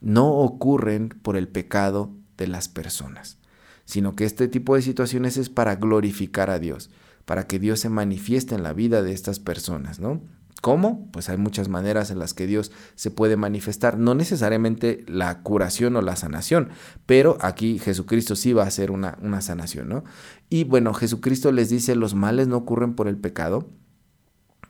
no 0.00 0.30
ocurren 0.32 1.10
por 1.22 1.36
el 1.36 1.48
pecado 1.48 2.10
de 2.36 2.48
las 2.48 2.68
personas, 2.68 3.38
sino 3.84 4.14
que 4.16 4.24
este 4.24 4.48
tipo 4.48 4.74
de 4.74 4.82
situaciones 4.82 5.36
es 5.36 5.48
para 5.48 5.76
glorificar 5.76 6.50
a 6.50 6.58
Dios, 6.58 6.90
para 7.24 7.46
que 7.46 7.58
Dios 7.58 7.80
se 7.80 7.88
manifieste 7.88 8.54
en 8.54 8.62
la 8.62 8.72
vida 8.72 9.02
de 9.02 9.12
estas 9.12 9.38
personas, 9.38 10.00
¿no? 10.00 10.20
¿Cómo? 10.62 11.10
Pues 11.10 11.28
hay 11.28 11.38
muchas 11.38 11.68
maneras 11.68 12.12
en 12.12 12.20
las 12.20 12.34
que 12.34 12.46
Dios 12.46 12.70
se 12.94 13.10
puede 13.10 13.36
manifestar, 13.36 13.98
no 13.98 14.14
necesariamente 14.14 15.04
la 15.08 15.42
curación 15.42 15.96
o 15.96 16.02
la 16.02 16.14
sanación, 16.14 16.68
pero 17.04 17.36
aquí 17.40 17.80
Jesucristo 17.80 18.36
sí 18.36 18.52
va 18.52 18.62
a 18.62 18.68
hacer 18.68 18.92
una, 18.92 19.18
una 19.22 19.40
sanación, 19.40 19.88
¿no? 19.88 20.04
Y 20.48 20.62
bueno, 20.62 20.94
Jesucristo 20.94 21.50
les 21.50 21.68
dice, 21.68 21.96
los 21.96 22.14
males 22.14 22.46
no 22.46 22.58
ocurren 22.58 22.94
por 22.94 23.08
el 23.08 23.16
pecado, 23.16 23.70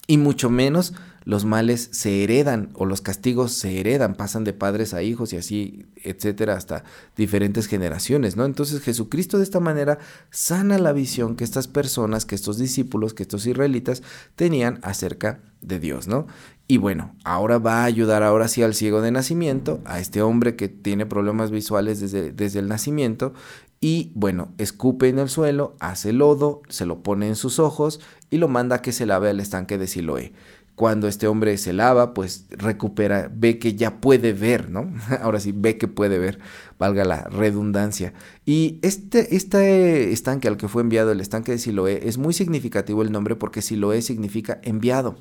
y 0.07 0.16
mucho 0.16 0.49
menos 0.49 0.95
los 1.25 1.45
males 1.45 1.90
se 1.93 2.25
heredan 2.25 2.71
o 2.73 2.87
los 2.87 3.02
castigos 3.02 3.52
se 3.52 3.78
heredan, 3.78 4.14
pasan 4.14 4.45
de 4.45 4.55
padres 4.55 4.95
a 4.95 5.02
hijos 5.02 5.35
y 5.35 5.37
así, 5.37 5.85
etcétera, 6.02 6.55
hasta 6.55 6.85
diferentes 7.16 7.66
generaciones, 7.66 8.35
¿no? 8.35 8.47
Entonces 8.47 8.81
Jesucristo 8.81 9.37
de 9.37 9.45
esta 9.45 9.61
manera 9.61 9.99
sana 10.31 10.78
la 10.78 10.95
visión 10.95 11.37
que 11.37 11.45
estas 11.45 11.69
personas, 11.69 12.25
que 12.25 12.35
estos 12.35 12.57
discípulos, 12.57 13.12
que 13.12 13.25
estos 13.25 13.45
israelitas 13.45 14.02
tenían 14.37 14.81
acerca 14.83 15.51
de 15.62 15.78
Dios, 15.78 16.09
¿no? 16.09 16.26
Y 16.69 16.78
bueno, 16.78 17.14
ahora 17.25 17.59
va 17.59 17.83
a 17.83 17.85
ayudar 17.85 18.23
ahora 18.23 18.49
sí 18.49 18.62
al 18.62 18.75
ciego 18.75 19.00
de 19.00 19.11
nacimiento, 19.11 19.81
a 19.85 20.00
este 20.00 20.23
hombre 20.23 20.57
que 20.57 20.69
tiene 20.69 21.07
problemas 21.07 21.50
visuales 21.50 22.00
desde, 22.00 22.33
desde 22.33 22.61
el 22.61 22.69
nacimiento, 22.69 23.35
y 23.83 24.12
bueno, 24.14 24.54
escupe 24.59 25.09
en 25.09 25.19
el 25.19 25.28
suelo, 25.28 25.75
hace 25.81 26.12
lodo, 26.12 26.62
se 26.69 26.87
lo 26.87 27.02
pone 27.02 27.26
en 27.26 27.35
sus 27.35 27.59
ojos 27.59 28.00
y 28.31 28.37
lo 28.37 28.47
manda 28.47 28.76
a 28.76 28.81
que 28.81 28.92
se 28.92 29.07
lave 29.07 29.28
al 29.28 29.40
estanque 29.40 29.76
de 29.76 29.88
Siloé. 29.88 30.33
Cuando 30.76 31.09
este 31.09 31.26
hombre 31.26 31.59
se 31.59 31.73
lava, 31.73 32.14
pues 32.14 32.47
recupera, 32.50 33.28
ve 33.35 33.59
que 33.59 33.75
ya 33.75 34.00
puede 34.00 34.33
ver, 34.33 34.71
¿no? 34.71 34.88
Ahora 35.21 35.40
sí, 35.40 35.52
ve 35.52 35.78
que 35.78 35.88
puede 35.88 36.19
ver, 36.19 36.38
valga 36.78 37.04
la 37.04 37.25
redundancia. 37.25 38.14
Y 38.47 38.78
este, 38.83 39.35
este 39.35 40.12
estanque 40.12 40.47
al 40.47 40.57
que 40.57 40.69
fue 40.69 40.83
enviado, 40.83 41.11
el 41.11 41.21
estanque 41.21 41.50
de 41.50 41.59
Siloé, 41.59 42.09
es 42.09 42.19
muy 42.19 42.35
significativo 42.35 43.02
el 43.02 43.11
nombre 43.11 43.35
porque 43.35 43.62
Siloé 43.62 44.00
significa 44.00 44.61
enviado. 44.62 45.19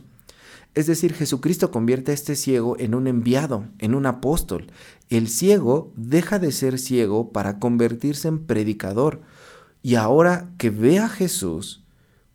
Es 0.74 0.88
decir, 0.88 1.14
Jesucristo 1.14 1.70
convierte 1.70 2.12
a 2.12 2.14
este 2.14 2.36
ciego 2.36 2.78
en 2.80 2.96
un 2.96 3.08
enviado, 3.08 3.66
en 3.80 3.94
un 3.94 4.06
apóstol. 4.06 4.68
El 5.10 5.28
ciego 5.28 5.92
deja 5.98 6.40
de 6.40 6.52
ser 6.54 6.80
ciego 6.80 7.32
para 7.32 7.60
convertirse 7.60 8.30
en 8.30 8.46
predicador. 8.46 9.22
Y 9.84 9.96
ahora 9.96 10.52
que 10.58 10.70
ve 10.70 11.00
a 11.00 11.10
Jesús, 11.10 11.84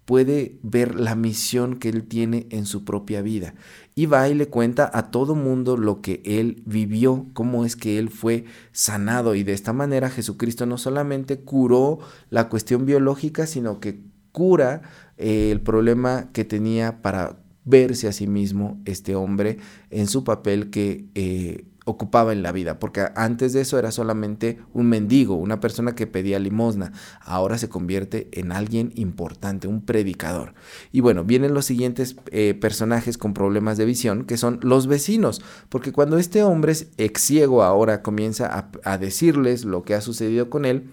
puede 0.05 0.59
ver 0.63 0.95
la 0.95 1.15
misión 1.15 1.79
que 1.79 1.89
él 1.89 2.05
tiene 2.07 2.47
en 2.51 2.67
su 2.67 2.85
propia 2.85 3.23
vida. 3.23 3.55
Y 3.95 4.07
va 4.07 4.29
y 4.29 4.35
le 4.35 4.49
cuenta 4.49 4.91
a 4.93 5.11
todo 5.11 5.35
mundo 5.35 5.79
lo 5.79 6.03
que 6.03 6.23
él 6.25 6.63
vivió, 6.67 7.27
cómo 7.33 7.65
es 7.65 7.75
que 7.75 7.99
él 7.99 8.11
fue 8.11 8.45
sanado. 8.71 9.35
Y 9.35 9.45
de 9.45 9.55
esta 9.55 9.73
manera 9.73 10.11
Jesucristo 10.11 10.67
no 10.67 10.77
solamente 10.77 11.41
curó 11.41 11.99
la 12.29 12.49
cuestión 12.51 12.85
biológica, 12.85 13.47
sino 13.47 13.81
que 13.81 14.01
cura 14.31 14.83
eh, 15.17 15.51
el 15.51 15.63
problema 15.63 16.31
que 16.33 16.45
tenía 16.45 17.01
para 17.01 17.39
verse 17.67 18.09
a 18.09 18.13
sí 18.13 18.27
mismo 18.27 18.81
este 18.87 19.15
hombre 19.15 19.59
en 19.91 20.07
su 20.07 20.25
papel 20.25 20.71
que 20.71 21.05
eh, 21.15 21.67
ocupaba 21.85 22.33
en 22.33 22.43
la 22.43 22.51
vida, 22.51 22.81
porque 22.81 23.07
antes 23.15 23.53
de 23.53 23.61
eso 23.61 23.79
era 23.79 23.93
solamente 23.93 24.59
un 24.73 24.89
mendigo, 24.89 25.37
una 25.37 25.61
persona 25.61 25.95
que 25.95 26.09
pedía 26.09 26.41
limosna, 26.41 26.93
ahora 27.21 27.59
se 27.59 27.69
convierte 27.69 28.29
en 28.33 28.51
alguien 28.51 28.93
importante, 28.97 29.69
un 29.69 29.83
predicador. 29.83 30.55
Y 30.91 31.01
bueno, 31.01 31.23
vienen 31.23 31.55
los 31.55 31.65
siguientes 31.65 32.17
eh, 32.33 32.55
personajes 32.55 33.19
con 33.19 33.35
problemas 33.35 33.77
de 33.77 33.85
visión, 33.85 34.25
que 34.25 34.37
son 34.37 34.59
los 34.63 34.89
vecinos, 34.89 35.43
porque 35.69 35.93
cuando 35.93 36.19
este 36.19 36.43
hombre 36.43 36.73
es 36.73 36.89
ex 36.97 37.21
ciego 37.23 37.63
ahora 37.63 38.03
comienza 38.03 38.47
a, 38.47 38.71
a 38.83 38.99
decirles 38.99 39.65
lo 39.65 39.85
que 39.85 39.95
ha 39.95 40.01
sucedido 40.01 40.51
con 40.51 40.65
él, 40.65 40.91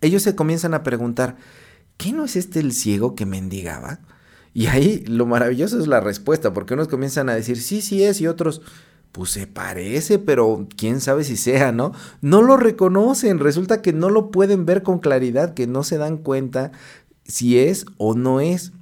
ellos 0.00 0.22
se 0.22 0.36
comienzan 0.36 0.74
a 0.74 0.84
preguntar, 0.84 1.38
¿qué 1.96 2.12
no 2.12 2.24
es 2.24 2.36
este 2.36 2.60
el 2.60 2.72
ciego 2.72 3.16
que 3.16 3.26
mendigaba? 3.26 3.98
Y 4.54 4.66
ahí 4.66 5.04
lo 5.06 5.26
maravilloso 5.26 5.78
es 5.78 5.86
la 5.86 6.00
respuesta, 6.00 6.52
porque 6.52 6.74
unos 6.74 6.88
comienzan 6.88 7.28
a 7.28 7.34
decir, 7.34 7.60
sí, 7.60 7.80
sí 7.80 8.02
es, 8.02 8.20
y 8.20 8.26
otros, 8.26 8.62
pues 9.12 9.30
se 9.30 9.46
parece, 9.46 10.18
pero 10.18 10.66
quién 10.76 11.00
sabe 11.00 11.24
si 11.24 11.36
sea, 11.36 11.72
¿no? 11.72 11.92
No 12.20 12.42
lo 12.42 12.56
reconocen, 12.56 13.38
resulta 13.38 13.82
que 13.82 13.92
no 13.92 14.10
lo 14.10 14.30
pueden 14.30 14.66
ver 14.66 14.82
con 14.82 14.98
claridad, 14.98 15.54
que 15.54 15.66
no 15.66 15.84
se 15.84 15.98
dan 15.98 16.18
cuenta 16.18 16.72
si 17.24 17.58
es 17.58 17.86
o 17.98 18.14
no 18.14 18.40
es. 18.40 18.72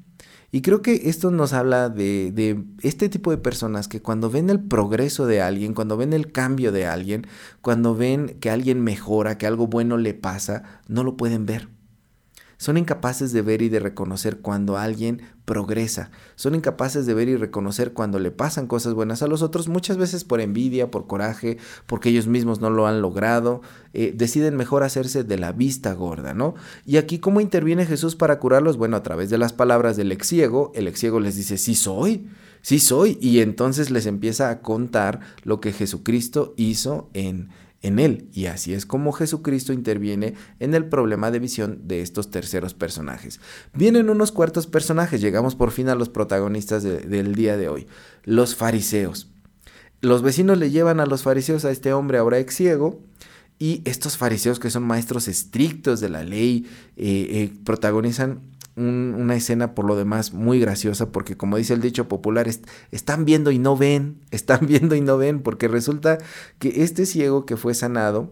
Y 0.53 0.63
creo 0.63 0.81
que 0.81 1.09
esto 1.11 1.31
nos 1.31 1.53
habla 1.53 1.91
de, 1.91 2.31
de, 2.33 2.65
este 2.81 3.09
tipo 3.09 3.31
de 3.31 3.37
personas 3.37 3.89
que 3.89 4.01
cuando 4.01 4.31
ven 4.31 4.49
el 4.49 4.61
progreso 4.61 5.27
de 5.27 5.43
alguien, 5.43 5.75
cuando 5.75 5.97
ven 5.97 6.13
el 6.13 6.33
cambio 6.33 6.73
de 6.73 6.87
alguien, 6.87 7.27
cuando 7.61 7.95
ven 7.95 8.39
que 8.41 8.51
alguien 8.51 8.83
mejora, 8.83 9.37
que 9.39 9.47
algo 9.47 9.67
bueno 9.67 9.99
le 9.99 10.15
pasa, 10.15 10.63
no 10.89 11.05
lo 11.05 11.17
pueden 11.17 11.45
ver. 11.45 11.69
Son 12.59 12.79
incapaces 12.79 13.33
de 13.33 13.43
ver 13.43 13.61
y 13.61 13.69
de 13.69 13.81
reconocer 13.81 14.39
cuando 14.39 14.79
alguien 14.79 15.21
progresa. 15.45 16.11
Son 16.37 16.55
incapaces 16.55 17.05
de 17.05 17.15
ver 17.15 17.29
y 17.29 17.37
reconocer 17.37 17.93
cuando 17.93 18.19
le 18.19 18.31
pasan 18.31 18.67
cosas 18.67 18.95
buenas 18.95 19.23
a 19.23 19.27
los 19.27 19.43
otros, 19.43 19.69
muchas 19.69 19.99
veces 19.99 20.25
por 20.25 20.41
envidia, 20.41 20.91
por 20.91 21.07
coraje, 21.07 21.59
porque 21.87 22.09
ellos 22.09 22.27
mismos 22.27 22.61
no 22.61 22.71
lo 22.71 22.87
han 22.87 23.03
logrado. 23.03 23.61
Eh, 23.93 24.13
deciden 24.17 24.57
mejor 24.57 24.83
hacerse 24.83 25.23
de 25.23 25.39
la 25.39 25.53
vista 25.53 25.93
gorda, 25.93 26.35
¿no? 26.35 26.55
Y 26.87 26.97
aquí, 26.97 27.19
¿cómo 27.19 27.41
interviene 27.41 27.87
Jesús 27.87 28.17
para 28.17 28.39
curarlos? 28.39 28.77
Bueno, 28.79 28.97
a 28.97 29.03
través 29.03 29.29
de 29.29 29.39
las 29.39 29.53
palabras 29.53 29.97
del 29.97 30.13
ex 30.13 30.27
ciego, 30.27 30.73
el 30.75 30.89
ex 30.89 30.99
ciego 30.99 31.21
les 31.21 31.37
dice, 31.37 31.59
sí 31.59 31.75
soy, 31.75 32.27
sí 32.63 32.79
soy. 32.79 33.19
Y 33.21 33.41
entonces 33.41 33.91
les 33.91 34.07
empieza 34.07 34.49
a 34.51 34.61
contar 34.61 35.21
lo 35.45 35.61
que 35.61 35.73
Jesucristo 35.73 36.55
hizo 36.57 37.11
en 37.13 37.51
en 37.83 37.99
él. 37.99 38.29
Y 38.33 38.47
así 38.47 38.75
es 38.75 38.87
como 38.87 39.13
Jesucristo 39.13 39.73
interviene 39.73 40.35
en 40.61 40.75
el 40.75 40.87
problema 40.87 41.31
de 41.31 41.39
visión 41.39 41.81
de 41.85 42.03
estos 42.03 42.31
terceros 42.31 42.75
personajes. 42.75 43.41
Vienen 43.75 44.11
unos 44.11 44.33
cuartos 44.33 44.67
personajes, 44.67 45.21
llegamos 45.21 45.55
por 45.55 45.71
fin 45.71 45.89
a 45.89 45.95
los 45.95 46.09
protagonistas 46.09 46.83
del 46.83 47.35
día 47.35 47.57
de 47.57 47.69
hoy, 47.69 47.87
los 48.25 48.57
fariseos. 48.57 49.31
Los 50.01 50.23
vecinos 50.23 50.59
le 50.59 50.71
llevan 50.71 51.01
a 51.01 51.07
los 51.07 51.23
fariseos 51.23 51.65
a 51.65 51.71
este 51.71 51.93
hombre 51.93 52.19
ahora 52.19 52.39
ex 52.39 52.55
ciego. 52.55 53.01
Y 53.59 53.81
estos 53.87 54.19
fariseos 54.19 54.59
que 54.59 54.69
son 54.69 54.83
maestros 54.83 55.29
estrictos 55.29 56.01
de 56.01 56.11
la 56.11 56.23
ley 56.23 56.67
eh, 56.99 57.27
eh, 57.31 57.53
protagonizan 57.65 58.43
una 58.77 59.35
escena 59.35 59.75
por 59.75 59.87
lo 59.87 59.97
demás 59.97 60.35
muy 60.35 60.61
graciosa 60.61 61.11
porque 61.11 61.37
como 61.37 61.57
dice 61.57 61.73
el 61.73 61.81
dicho 61.81 62.09
popular, 62.09 62.49
están 62.91 63.25
viendo 63.25 63.51
y 63.51 63.59
no 63.59 63.77
ven, 63.77 64.21
están 64.31 64.67
viendo 64.67 64.95
y 64.95 65.01
no 65.01 65.17
ven, 65.17 65.41
porque 65.41 65.69
resulta 65.69 66.19
que 66.59 66.83
este 66.83 67.07
ciego 67.07 67.47
que 67.47 67.57
fue 67.57 67.75
sanado, 67.75 68.31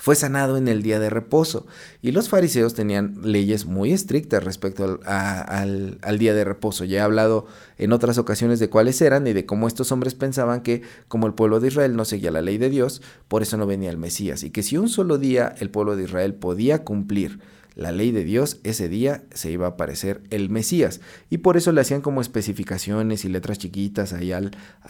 fue 0.00 0.14
sanado 0.14 0.56
en 0.56 0.68
el 0.68 0.82
día 0.82 0.98
de 1.00 1.10
reposo. 1.10 1.66
Y 2.00 2.12
los 2.12 2.28
fariseos 2.28 2.74
tenían 2.74 3.16
leyes 3.22 3.66
muy 3.66 3.92
estrictas 3.92 4.42
respecto 4.42 5.00
al, 5.04 6.18
día 6.18 6.32
de 6.32 6.44
reposo. 6.44 6.84
Ya 6.84 6.98
he 6.98 7.00
hablado 7.02 7.46
en 7.76 7.92
otras 7.92 8.16
ocasiones 8.16 8.60
de 8.60 8.70
cuáles 8.70 9.02
eran 9.02 9.26
y 9.26 9.32
de 9.32 9.44
cómo 9.44 9.66
estos 9.66 9.92
hombres 9.92 10.14
pensaban 10.14 10.62
que 10.62 10.82
como 11.08 11.26
el 11.26 11.34
pueblo 11.34 11.60
de 11.60 11.68
Israel 11.68 11.96
no 11.96 12.04
seguía 12.04 12.30
la 12.30 12.40
ley 12.40 12.56
de 12.56 12.70
Dios, 12.70 13.02
por 13.28 13.42
eso 13.42 13.56
no 13.56 13.66
venía 13.66 13.90
el 13.90 13.98
Mesías. 13.98 14.42
Y 14.42 14.50
que 14.50 14.62
si 14.62 14.78
un 14.78 14.88
solo 14.88 15.18
día 15.18 15.54
el 15.58 15.70
pueblo 15.70 15.96
de 15.96 16.04
Israel 16.04 16.34
podía 16.34 16.82
cumplir 16.84 17.40
la 17.80 17.92
ley 17.92 18.10
de 18.10 18.24
Dios, 18.24 18.60
ese 18.62 18.90
día 18.90 19.24
se 19.32 19.50
iba 19.50 19.64
a 19.64 19.70
aparecer 19.70 20.22
el 20.28 20.50
Mesías. 20.50 21.00
Y 21.30 21.38
por 21.38 21.56
eso 21.56 21.72
le 21.72 21.80
hacían 21.80 22.02
como 22.02 22.20
especificaciones 22.20 23.24
y 23.24 23.30
letras 23.30 23.56
chiquitas 23.56 24.12
ahí 24.12 24.32
a 24.32 24.42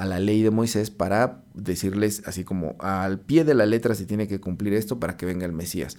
la 0.04 0.18
ley 0.18 0.42
de 0.42 0.50
Moisés 0.50 0.90
para 0.90 1.44
decirles 1.54 2.24
así 2.26 2.42
como 2.42 2.74
al 2.80 3.20
pie 3.20 3.44
de 3.44 3.54
la 3.54 3.64
letra 3.64 3.94
se 3.94 4.06
tiene 4.06 4.26
que 4.26 4.40
cumplir 4.40 4.72
esto 4.74 4.98
para 4.98 5.16
que 5.16 5.24
venga 5.24 5.46
el 5.46 5.52
Mesías. 5.52 5.98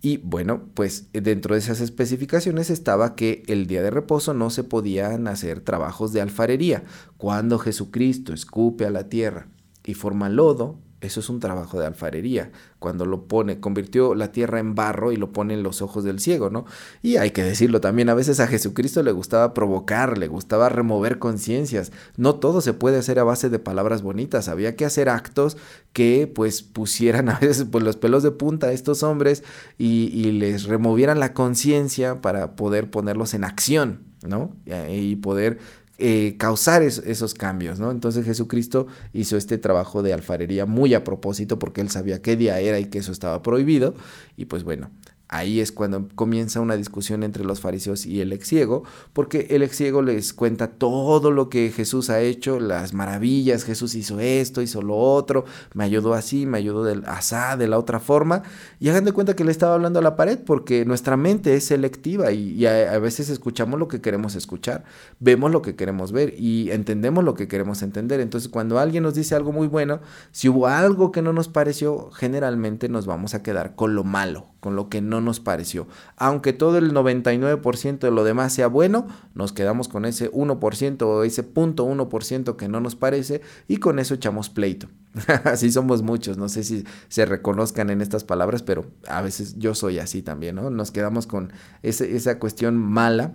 Y 0.00 0.18
bueno, 0.18 0.68
pues 0.74 1.08
dentro 1.12 1.56
de 1.56 1.58
esas 1.58 1.80
especificaciones 1.80 2.70
estaba 2.70 3.16
que 3.16 3.42
el 3.48 3.66
día 3.66 3.82
de 3.82 3.90
reposo 3.90 4.32
no 4.32 4.50
se 4.50 4.62
podían 4.62 5.26
hacer 5.26 5.58
trabajos 5.60 6.12
de 6.12 6.20
alfarería. 6.20 6.84
Cuando 7.16 7.58
Jesucristo 7.58 8.32
escupe 8.32 8.86
a 8.86 8.90
la 8.90 9.08
tierra 9.08 9.48
y 9.84 9.94
forma 9.94 10.28
lodo, 10.28 10.78
eso 11.00 11.20
es 11.20 11.28
un 11.28 11.38
trabajo 11.38 11.78
de 11.78 11.86
alfarería. 11.86 12.50
Cuando 12.80 13.06
lo 13.06 13.28
pone, 13.28 13.60
convirtió 13.60 14.16
la 14.16 14.32
tierra 14.32 14.58
en 14.58 14.74
barro 14.74 15.12
y 15.12 15.16
lo 15.16 15.32
pone 15.32 15.54
en 15.54 15.62
los 15.62 15.80
ojos 15.80 16.02
del 16.02 16.18
ciego, 16.18 16.50
¿no? 16.50 16.64
Y 17.02 17.16
hay 17.16 17.30
que 17.30 17.44
decirlo 17.44 17.80
también, 17.80 18.08
a 18.08 18.14
veces 18.14 18.40
a 18.40 18.48
Jesucristo 18.48 19.02
le 19.04 19.12
gustaba 19.12 19.54
provocar, 19.54 20.18
le 20.18 20.26
gustaba 20.26 20.68
remover 20.68 21.20
conciencias. 21.20 21.92
No 22.16 22.34
todo 22.36 22.60
se 22.60 22.72
puede 22.72 22.98
hacer 22.98 23.20
a 23.20 23.24
base 23.24 23.48
de 23.48 23.60
palabras 23.60 24.02
bonitas. 24.02 24.48
Había 24.48 24.74
que 24.74 24.84
hacer 24.84 25.08
actos 25.08 25.56
que 25.92 26.30
pues 26.32 26.62
pusieran 26.62 27.28
a 27.28 27.38
veces 27.38 27.66
pues, 27.70 27.84
los 27.84 27.96
pelos 27.96 28.24
de 28.24 28.32
punta 28.32 28.68
a 28.68 28.72
estos 28.72 29.04
hombres 29.04 29.44
y, 29.78 30.10
y 30.12 30.32
les 30.32 30.64
removieran 30.64 31.20
la 31.20 31.32
conciencia 31.32 32.20
para 32.20 32.56
poder 32.56 32.90
ponerlos 32.90 33.34
en 33.34 33.44
acción, 33.44 34.00
¿no? 34.26 34.56
Y 34.88 35.16
poder 35.16 35.58
eh, 35.98 36.36
causar 36.38 36.82
esos 36.82 37.34
cambios, 37.34 37.80
¿no? 37.80 37.90
Entonces 37.90 38.24
Jesucristo 38.24 38.86
hizo 39.12 39.36
este 39.36 39.58
trabajo 39.58 40.02
de 40.02 40.12
alfarería 40.12 40.64
muy 40.64 40.94
a 40.94 41.02
propósito 41.02 41.58
porque 41.58 41.80
él 41.80 41.90
sabía 41.90 42.22
qué 42.22 42.36
día 42.36 42.60
era 42.60 42.78
y 42.78 42.84
que 42.84 42.98
eso 42.98 43.10
estaba 43.10 43.42
prohibido 43.42 43.94
y 44.36 44.44
pues 44.44 44.62
bueno, 44.62 44.90
Ahí 45.30 45.60
es 45.60 45.72
cuando 45.72 46.08
comienza 46.14 46.60
una 46.60 46.76
discusión 46.76 47.22
entre 47.22 47.44
los 47.44 47.60
fariseos 47.60 48.06
y 48.06 48.22
el 48.22 48.32
ex 48.32 48.48
ciego, 48.48 48.84
porque 49.12 49.48
el 49.50 49.62
ex 49.62 49.76
ciego 49.76 50.00
les 50.00 50.32
cuenta 50.32 50.68
todo 50.68 51.30
lo 51.30 51.50
que 51.50 51.70
Jesús 51.70 52.08
ha 52.08 52.20
hecho, 52.20 52.58
las 52.60 52.94
maravillas, 52.94 53.64
Jesús 53.64 53.94
hizo 53.94 54.20
esto, 54.20 54.62
hizo 54.62 54.80
lo 54.80 54.96
otro, 54.96 55.44
me 55.74 55.84
ayudó 55.84 56.14
así, 56.14 56.46
me 56.46 56.56
ayudó 56.56 56.82
del 56.82 57.04
asá, 57.04 57.58
de 57.58 57.68
la 57.68 57.78
otra 57.78 58.00
forma, 58.00 58.42
y 58.80 58.88
hagan 58.88 59.04
de 59.04 59.12
cuenta 59.12 59.36
que 59.36 59.44
le 59.44 59.50
estaba 59.50 59.74
hablando 59.74 59.98
a 59.98 60.02
la 60.02 60.16
pared, 60.16 60.38
porque 60.38 60.86
nuestra 60.86 61.18
mente 61.18 61.54
es 61.54 61.64
selectiva 61.66 62.32
y, 62.32 62.64
a, 62.64 62.98
veces 62.98 63.28
escuchamos 63.28 63.78
lo 63.78 63.86
que 63.86 64.00
queremos 64.00 64.34
escuchar, 64.34 64.84
vemos 65.20 65.50
lo 65.50 65.60
que 65.60 65.76
queremos 65.76 66.10
ver 66.10 66.34
y 66.38 66.70
entendemos 66.70 67.22
lo 67.22 67.34
que 67.34 67.48
queremos 67.48 67.82
entender. 67.82 68.20
Entonces, 68.20 68.48
cuando 68.48 68.78
alguien 68.78 69.02
nos 69.02 69.14
dice 69.14 69.34
algo 69.34 69.52
muy 69.52 69.66
bueno, 69.66 70.00
si 70.32 70.48
hubo 70.48 70.68
algo 70.68 71.12
que 71.12 71.20
no 71.20 71.34
nos 71.34 71.48
pareció, 71.48 72.10
generalmente 72.12 72.88
nos 72.88 73.04
vamos 73.04 73.34
a 73.34 73.42
quedar 73.42 73.74
con 73.74 73.94
lo 73.94 74.04
malo, 74.04 74.46
con 74.60 74.76
lo 74.76 74.88
que 74.88 75.00
no 75.00 75.20
nos 75.20 75.40
pareció. 75.40 75.86
Aunque 76.16 76.52
todo 76.52 76.78
el 76.78 76.92
99% 76.92 77.98
de 77.98 78.10
lo 78.10 78.24
demás 78.24 78.52
sea 78.52 78.66
bueno, 78.66 79.06
nos 79.34 79.52
quedamos 79.52 79.88
con 79.88 80.04
ese 80.04 80.30
1% 80.32 81.02
o 81.02 81.24
ese 81.24 81.42
punto 81.42 81.86
1% 81.86 82.56
que 82.56 82.68
no 82.68 82.80
nos 82.80 82.96
parece 82.96 83.40
y 83.68 83.76
con 83.78 83.98
eso 83.98 84.14
echamos 84.14 84.50
pleito. 84.50 84.88
así 85.44 85.70
somos 85.72 86.02
muchos, 86.02 86.36
no 86.36 86.48
sé 86.48 86.64
si 86.64 86.84
se 87.08 87.24
reconozcan 87.24 87.90
en 87.90 88.00
estas 88.00 88.24
palabras, 88.24 88.62
pero 88.62 88.86
a 89.06 89.22
veces 89.22 89.56
yo 89.58 89.74
soy 89.74 89.98
así 89.98 90.22
también, 90.22 90.56
¿no? 90.56 90.70
Nos 90.70 90.90
quedamos 90.90 91.26
con 91.26 91.52
esa 91.82 92.38
cuestión 92.38 92.76
mala 92.76 93.34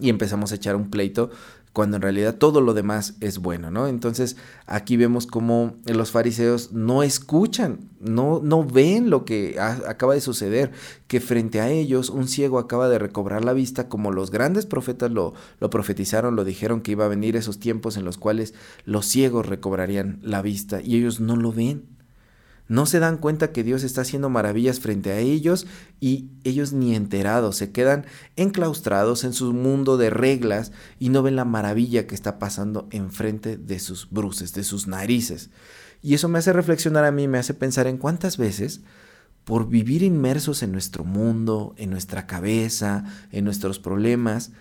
y 0.00 0.10
empezamos 0.10 0.52
a 0.52 0.54
echar 0.54 0.76
un 0.76 0.90
pleito 0.90 1.30
cuando 1.78 1.94
en 1.94 2.02
realidad 2.02 2.34
todo 2.34 2.60
lo 2.60 2.74
demás 2.74 3.14
es 3.20 3.38
bueno, 3.38 3.70
¿no? 3.70 3.86
Entonces 3.86 4.36
aquí 4.66 4.96
vemos 4.96 5.28
cómo 5.28 5.76
los 5.86 6.10
fariseos 6.10 6.72
no 6.72 7.04
escuchan, 7.04 7.88
no, 8.00 8.40
no 8.42 8.64
ven 8.64 9.10
lo 9.10 9.24
que 9.24 9.60
acaba 9.60 10.14
de 10.14 10.20
suceder, 10.20 10.72
que 11.06 11.20
frente 11.20 11.60
a 11.60 11.70
ellos 11.70 12.10
un 12.10 12.26
ciego 12.26 12.58
acaba 12.58 12.88
de 12.88 12.98
recobrar 12.98 13.44
la 13.44 13.52
vista 13.52 13.88
como 13.88 14.10
los 14.10 14.32
grandes 14.32 14.66
profetas 14.66 15.12
lo, 15.12 15.34
lo 15.60 15.70
profetizaron, 15.70 16.34
lo 16.34 16.44
dijeron 16.44 16.80
que 16.80 16.90
iba 16.90 17.04
a 17.04 17.08
venir 17.08 17.36
esos 17.36 17.60
tiempos 17.60 17.96
en 17.96 18.04
los 18.04 18.18
cuales 18.18 18.54
los 18.84 19.06
ciegos 19.06 19.46
recobrarían 19.46 20.18
la 20.20 20.42
vista 20.42 20.80
y 20.82 20.96
ellos 20.96 21.20
no 21.20 21.36
lo 21.36 21.52
ven. 21.52 21.97
No 22.68 22.86
se 22.86 23.00
dan 23.00 23.16
cuenta 23.16 23.50
que 23.50 23.64
Dios 23.64 23.82
está 23.82 24.02
haciendo 24.02 24.28
maravillas 24.28 24.78
frente 24.78 25.10
a 25.10 25.18
ellos 25.18 25.66
y 26.00 26.28
ellos 26.44 26.72
ni 26.72 26.94
enterados, 26.94 27.56
se 27.56 27.72
quedan 27.72 28.06
enclaustrados 28.36 29.24
en 29.24 29.32
su 29.32 29.52
mundo 29.54 29.96
de 29.96 30.10
reglas 30.10 30.70
y 30.98 31.08
no 31.08 31.22
ven 31.22 31.34
la 31.34 31.46
maravilla 31.46 32.06
que 32.06 32.14
está 32.14 32.38
pasando 32.38 32.86
enfrente 32.90 33.56
de 33.56 33.78
sus 33.78 34.10
bruces, 34.10 34.52
de 34.52 34.64
sus 34.64 34.86
narices. 34.86 35.50
Y 36.02 36.14
eso 36.14 36.28
me 36.28 36.38
hace 36.38 36.52
reflexionar 36.52 37.04
a 37.04 37.10
mí, 37.10 37.26
me 37.26 37.38
hace 37.38 37.54
pensar 37.54 37.86
en 37.86 37.96
cuántas 37.96 38.36
veces 38.36 38.82
por 39.48 39.66
vivir 39.70 40.02
inmersos 40.02 40.62
en 40.62 40.72
nuestro 40.72 41.04
mundo, 41.04 41.74
en 41.78 41.88
nuestra 41.88 42.26
cabeza, 42.26 43.04
en 43.32 43.44
nuestros 43.44 43.78
problemas, 43.78 44.52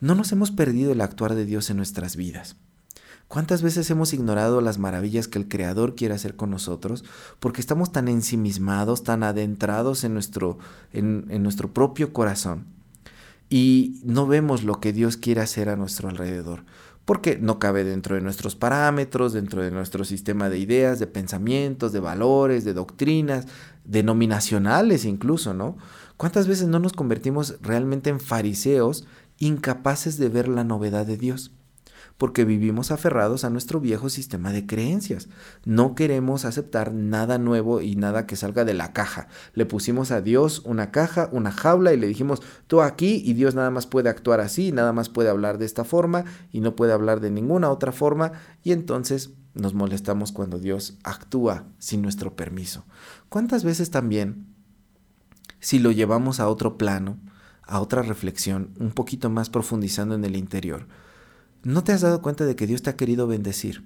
no 0.00 0.14
nos 0.14 0.30
hemos 0.30 0.52
perdido 0.52 0.92
el 0.92 1.00
actuar 1.00 1.34
de 1.34 1.44
Dios 1.44 1.70
en 1.70 1.76
nuestras 1.76 2.14
vidas. 2.14 2.56
¿Cuántas 3.28 3.60
veces 3.60 3.90
hemos 3.90 4.14
ignorado 4.14 4.62
las 4.62 4.78
maravillas 4.78 5.28
que 5.28 5.38
el 5.38 5.48
Creador 5.48 5.94
quiere 5.94 6.14
hacer 6.14 6.34
con 6.34 6.50
nosotros 6.50 7.04
porque 7.40 7.60
estamos 7.60 7.92
tan 7.92 8.08
ensimismados, 8.08 9.04
tan 9.04 9.22
adentrados 9.22 10.02
en 10.04 10.14
nuestro, 10.14 10.58
en, 10.94 11.26
nuestro 11.42 11.74
propio 11.74 12.14
corazón 12.14 12.64
y 13.50 14.00
no 14.02 14.26
vemos 14.26 14.64
lo 14.64 14.80
que 14.80 14.94
Dios 14.94 15.18
quiere 15.18 15.42
hacer 15.42 15.68
a 15.68 15.76
nuestro 15.76 16.08
alrededor? 16.08 16.64
Porque 17.04 17.38
no 17.38 17.58
cabe 17.58 17.84
dentro 17.84 18.14
de 18.14 18.22
nuestros 18.22 18.56
parámetros, 18.56 19.34
dentro 19.34 19.62
de 19.62 19.72
nuestro 19.72 20.04
sistema 20.04 20.48
de 20.48 20.58
ideas, 20.58 20.98
de 20.98 21.06
pensamientos, 21.06 21.92
de 21.92 22.00
valores, 22.00 22.64
de 22.64 22.72
doctrinas, 22.72 23.46
denominacionales 23.84 25.04
incluso, 25.04 25.52
¿no? 25.52 25.76
¿Cuántas 26.16 26.48
veces 26.48 26.68
no 26.68 26.78
nos 26.78 26.94
convertimos 26.94 27.56
realmente 27.60 28.08
en 28.08 28.20
fariseos 28.20 29.06
incapaces 29.38 30.16
de 30.16 30.30
ver 30.30 30.48
la 30.48 30.64
novedad 30.64 31.04
de 31.04 31.18
Dios? 31.18 31.52
Porque 32.18 32.44
vivimos 32.44 32.90
aferrados 32.90 33.44
a 33.44 33.50
nuestro 33.50 33.80
viejo 33.80 34.10
sistema 34.10 34.52
de 34.52 34.66
creencias. 34.66 35.28
No 35.64 35.94
queremos 35.94 36.44
aceptar 36.44 36.92
nada 36.92 37.38
nuevo 37.38 37.80
y 37.80 37.94
nada 37.94 38.26
que 38.26 38.34
salga 38.34 38.64
de 38.64 38.74
la 38.74 38.92
caja. 38.92 39.28
Le 39.54 39.64
pusimos 39.66 40.10
a 40.10 40.20
Dios 40.20 40.62
una 40.64 40.90
caja, 40.90 41.30
una 41.32 41.52
jaula 41.52 41.92
y 41.92 41.96
le 41.96 42.08
dijimos, 42.08 42.42
tú 42.66 42.82
aquí 42.82 43.22
y 43.24 43.34
Dios 43.34 43.54
nada 43.54 43.70
más 43.70 43.86
puede 43.86 44.08
actuar 44.08 44.40
así, 44.40 44.72
nada 44.72 44.92
más 44.92 45.08
puede 45.08 45.30
hablar 45.30 45.58
de 45.58 45.64
esta 45.64 45.84
forma 45.84 46.24
y 46.50 46.60
no 46.60 46.74
puede 46.74 46.92
hablar 46.92 47.20
de 47.20 47.30
ninguna 47.30 47.70
otra 47.70 47.92
forma 47.92 48.32
y 48.64 48.72
entonces 48.72 49.30
nos 49.54 49.74
molestamos 49.74 50.32
cuando 50.32 50.58
Dios 50.58 50.98
actúa 51.04 51.66
sin 51.78 52.02
nuestro 52.02 52.34
permiso. 52.34 52.84
¿Cuántas 53.28 53.62
veces 53.62 53.90
también, 53.90 54.46
si 55.60 55.78
lo 55.78 55.92
llevamos 55.92 56.40
a 56.40 56.48
otro 56.48 56.76
plano, 56.78 57.18
a 57.62 57.80
otra 57.80 58.02
reflexión, 58.02 58.74
un 58.80 58.90
poquito 58.90 59.30
más 59.30 59.50
profundizando 59.50 60.16
en 60.16 60.24
el 60.24 60.34
interior, 60.34 60.88
¿No 61.64 61.82
te 61.82 61.92
has 61.92 62.02
dado 62.02 62.22
cuenta 62.22 62.46
de 62.46 62.54
que 62.54 62.66
Dios 62.66 62.82
te 62.82 62.90
ha 62.90 62.96
querido 62.96 63.26
bendecir? 63.26 63.82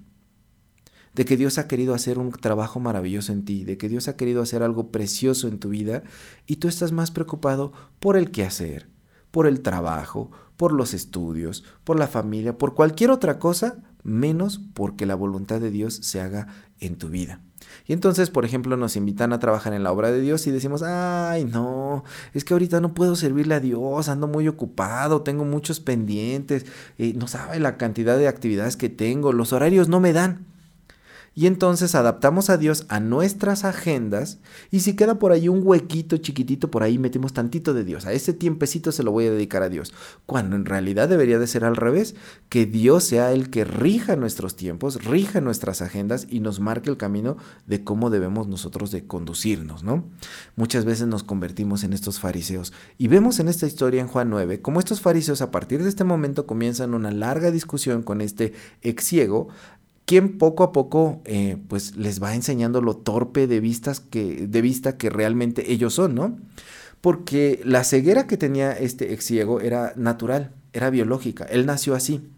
De 1.15 1.25
que 1.25 1.37
Dios 1.37 1.59
ha 1.59 1.69
querido 1.69 1.95
hacer 1.95 2.19
un 2.19 2.31
trabajo 2.31 2.81
maravilloso 2.81 3.33
en 3.33 3.45
ti, 3.45 3.65
de 3.65 3.79
que 3.79 3.89
Dios 3.89 4.09
ha 4.09 4.17
querido 4.17 4.43
hacer 4.43 4.63
algo 4.63 4.91
precioso 4.91 5.49
en 5.49 5.59
tu 5.59 5.71
vida 5.71 6.03
y 6.47 6.57
tú 6.57 6.69
estás 6.69 6.93
más 6.93 7.11
preocupado 7.11 7.73
por 7.99 8.17
el 8.17 8.31
quehacer, 8.31 8.89
por 9.31 9.47
el 9.47 9.63
trabajo, 9.63 10.31
por 10.57 10.73
los 10.73 10.93
estudios, 10.95 11.65
por 11.85 11.99
la 11.99 12.09
familia, 12.09 12.59
por 12.59 12.75
cualquier 12.75 13.11
otra 13.11 13.39
cosa, 13.39 13.83
menos 14.03 14.61
porque 14.75 15.07
la 15.07 15.15
voluntad 15.15 15.61
de 15.61 15.71
Dios 15.71 15.95
se 15.95 16.21
haga 16.21 16.49
en 16.79 16.97
tu 16.97 17.09
vida. 17.09 17.41
Y 17.87 17.93
entonces, 17.93 18.31
por 18.31 18.45
ejemplo, 18.45 18.77
nos 18.77 18.97
invitan 18.97 19.33
a 19.33 19.39
trabajar 19.39 19.73
en 19.75 19.83
la 19.83 19.93
obra 19.93 20.11
de 20.11 20.21
Dios 20.21 20.47
y 20.47 20.51
decimos, 20.51 20.83
ay, 20.83 21.45
no, 21.45 22.05
es 22.35 22.45
que 22.45 22.55
ahorita 22.55 22.81
no 22.81 22.95
puedo 22.95 23.17
servirle 23.17 23.55
a 23.55 23.61
Dios, 23.61 24.09
ando 24.09 24.29
muy 24.29 24.49
ocupado, 24.49 25.23
tengo 25.23 25.45
muchos 25.45 25.81
pendientes, 25.81 26.67
eh, 26.99 27.15
no 27.17 27.27
sabe 27.29 27.61
la 27.61 27.77
cantidad 27.77 28.19
de 28.19 28.29
actividades 28.29 28.77
que 28.77 28.89
tengo, 28.89 29.33
los 29.33 29.53
horarios 29.53 29.89
no 29.89 30.01
me 30.01 30.13
dan 30.13 30.52
y 31.35 31.47
entonces 31.47 31.95
adaptamos 31.95 32.51
a 32.51 32.59
Dios 32.59 32.85
a 32.89 33.01
nuestras 33.01 33.65
agendas 33.65 34.39
y 34.71 34.81
si 34.81 34.95
queda 34.95 35.19
por 35.19 35.33
ahí 35.33 35.49
un 35.49 35.61
huequito 35.63 36.19
chiquitito 36.19 36.71
por 36.71 36.83
ahí 36.83 36.99
metemos 36.99 37.33
tantito 37.33 37.75
de 37.75 37.85
Dios, 37.85 38.07
a 38.07 38.13
ese 38.13 38.33
tiempecito 38.33 38.93
se 38.93 39.03
lo 39.03 39.13
voy 39.13 39.27
a 39.27 39.31
dedicar 39.31 39.63
a 39.63 39.69
Dios, 39.69 39.93
cuando 40.27 40.57
en 40.57 40.65
realidad 40.65 41.09
debería 41.09 41.39
de 41.39 41.47
ser 41.47 41.65
al 41.65 41.77
revés, 41.77 42.15
que 42.49 42.67
Dios 42.67 43.05
sea 43.05 43.33
el 43.33 43.51
que 43.51 43.65
rija 43.65 44.17
nuestros 44.17 44.57
tiempos, 44.57 45.05
rija 45.05 45.41
nuestras 45.41 45.83
agendas 45.83 46.27
y 46.29 46.41
nos 46.41 46.61
marque 46.61 46.91
el 46.91 46.97
camino 46.97 47.37
de 47.67 47.85
cómo 47.85 48.11
debemos 48.11 48.49
nosotros 48.49 48.91
de 48.91 49.07
conducirnos, 49.07 49.83
¿no? 49.83 50.05
Muchas 50.57 50.85
veces 50.85 51.07
nos 51.07 51.23
convertimos 51.23 51.85
en 51.85 51.93
estos 51.93 52.21
fariseos. 52.21 52.73
Y 52.99 53.09
vemos 53.09 53.41
en 53.41 53.49
esta 53.49 53.67
historia 53.67 54.01
en 54.01 54.09
Juan 54.09 54.31
9 54.31 54.61
cómo 54.61 54.81
estos 54.81 55.01
fariseos 55.01 55.43
a 55.43 55.51
partir 55.51 55.83
de 55.83 55.89
este 55.89 56.05
momento 56.05 56.47
comienzan 56.47 56.95
una 56.95 57.11
larga 57.11 57.51
discusión 57.51 58.03
con 58.03 58.21
este 58.21 58.53
ex 58.83 59.05
ciego 59.05 59.49
quien 60.05 60.39
poco 60.39 60.65
a 60.65 60.73
poco 60.73 61.23
eh, 61.25 61.57
pues 61.69 61.97
les 61.97 62.23
va 62.23 62.35
enseñando 62.35 62.81
lo 62.81 62.97
torpe 62.97 63.47
de, 63.47 63.61
vistas 63.61 64.01
que, 64.01 64.47
de 64.47 64.63
vista 64.63 64.97
que 64.97 65.11
realmente 65.11 65.73
ellos 65.73 65.95
son, 65.95 66.15
¿no? 66.15 66.39
Porque 67.01 67.61
la 67.65 67.85
ceguera 67.85 68.27
que 68.27 68.37
tenía 68.37 68.73
este 68.73 69.13
ex 69.13 69.25
ciego 69.25 69.61
era 69.61 69.93
natural, 69.97 70.53
era 70.73 70.91
biológica, 70.91 71.45
él 71.45 71.67
nació 71.67 71.95
así, 71.95 72.31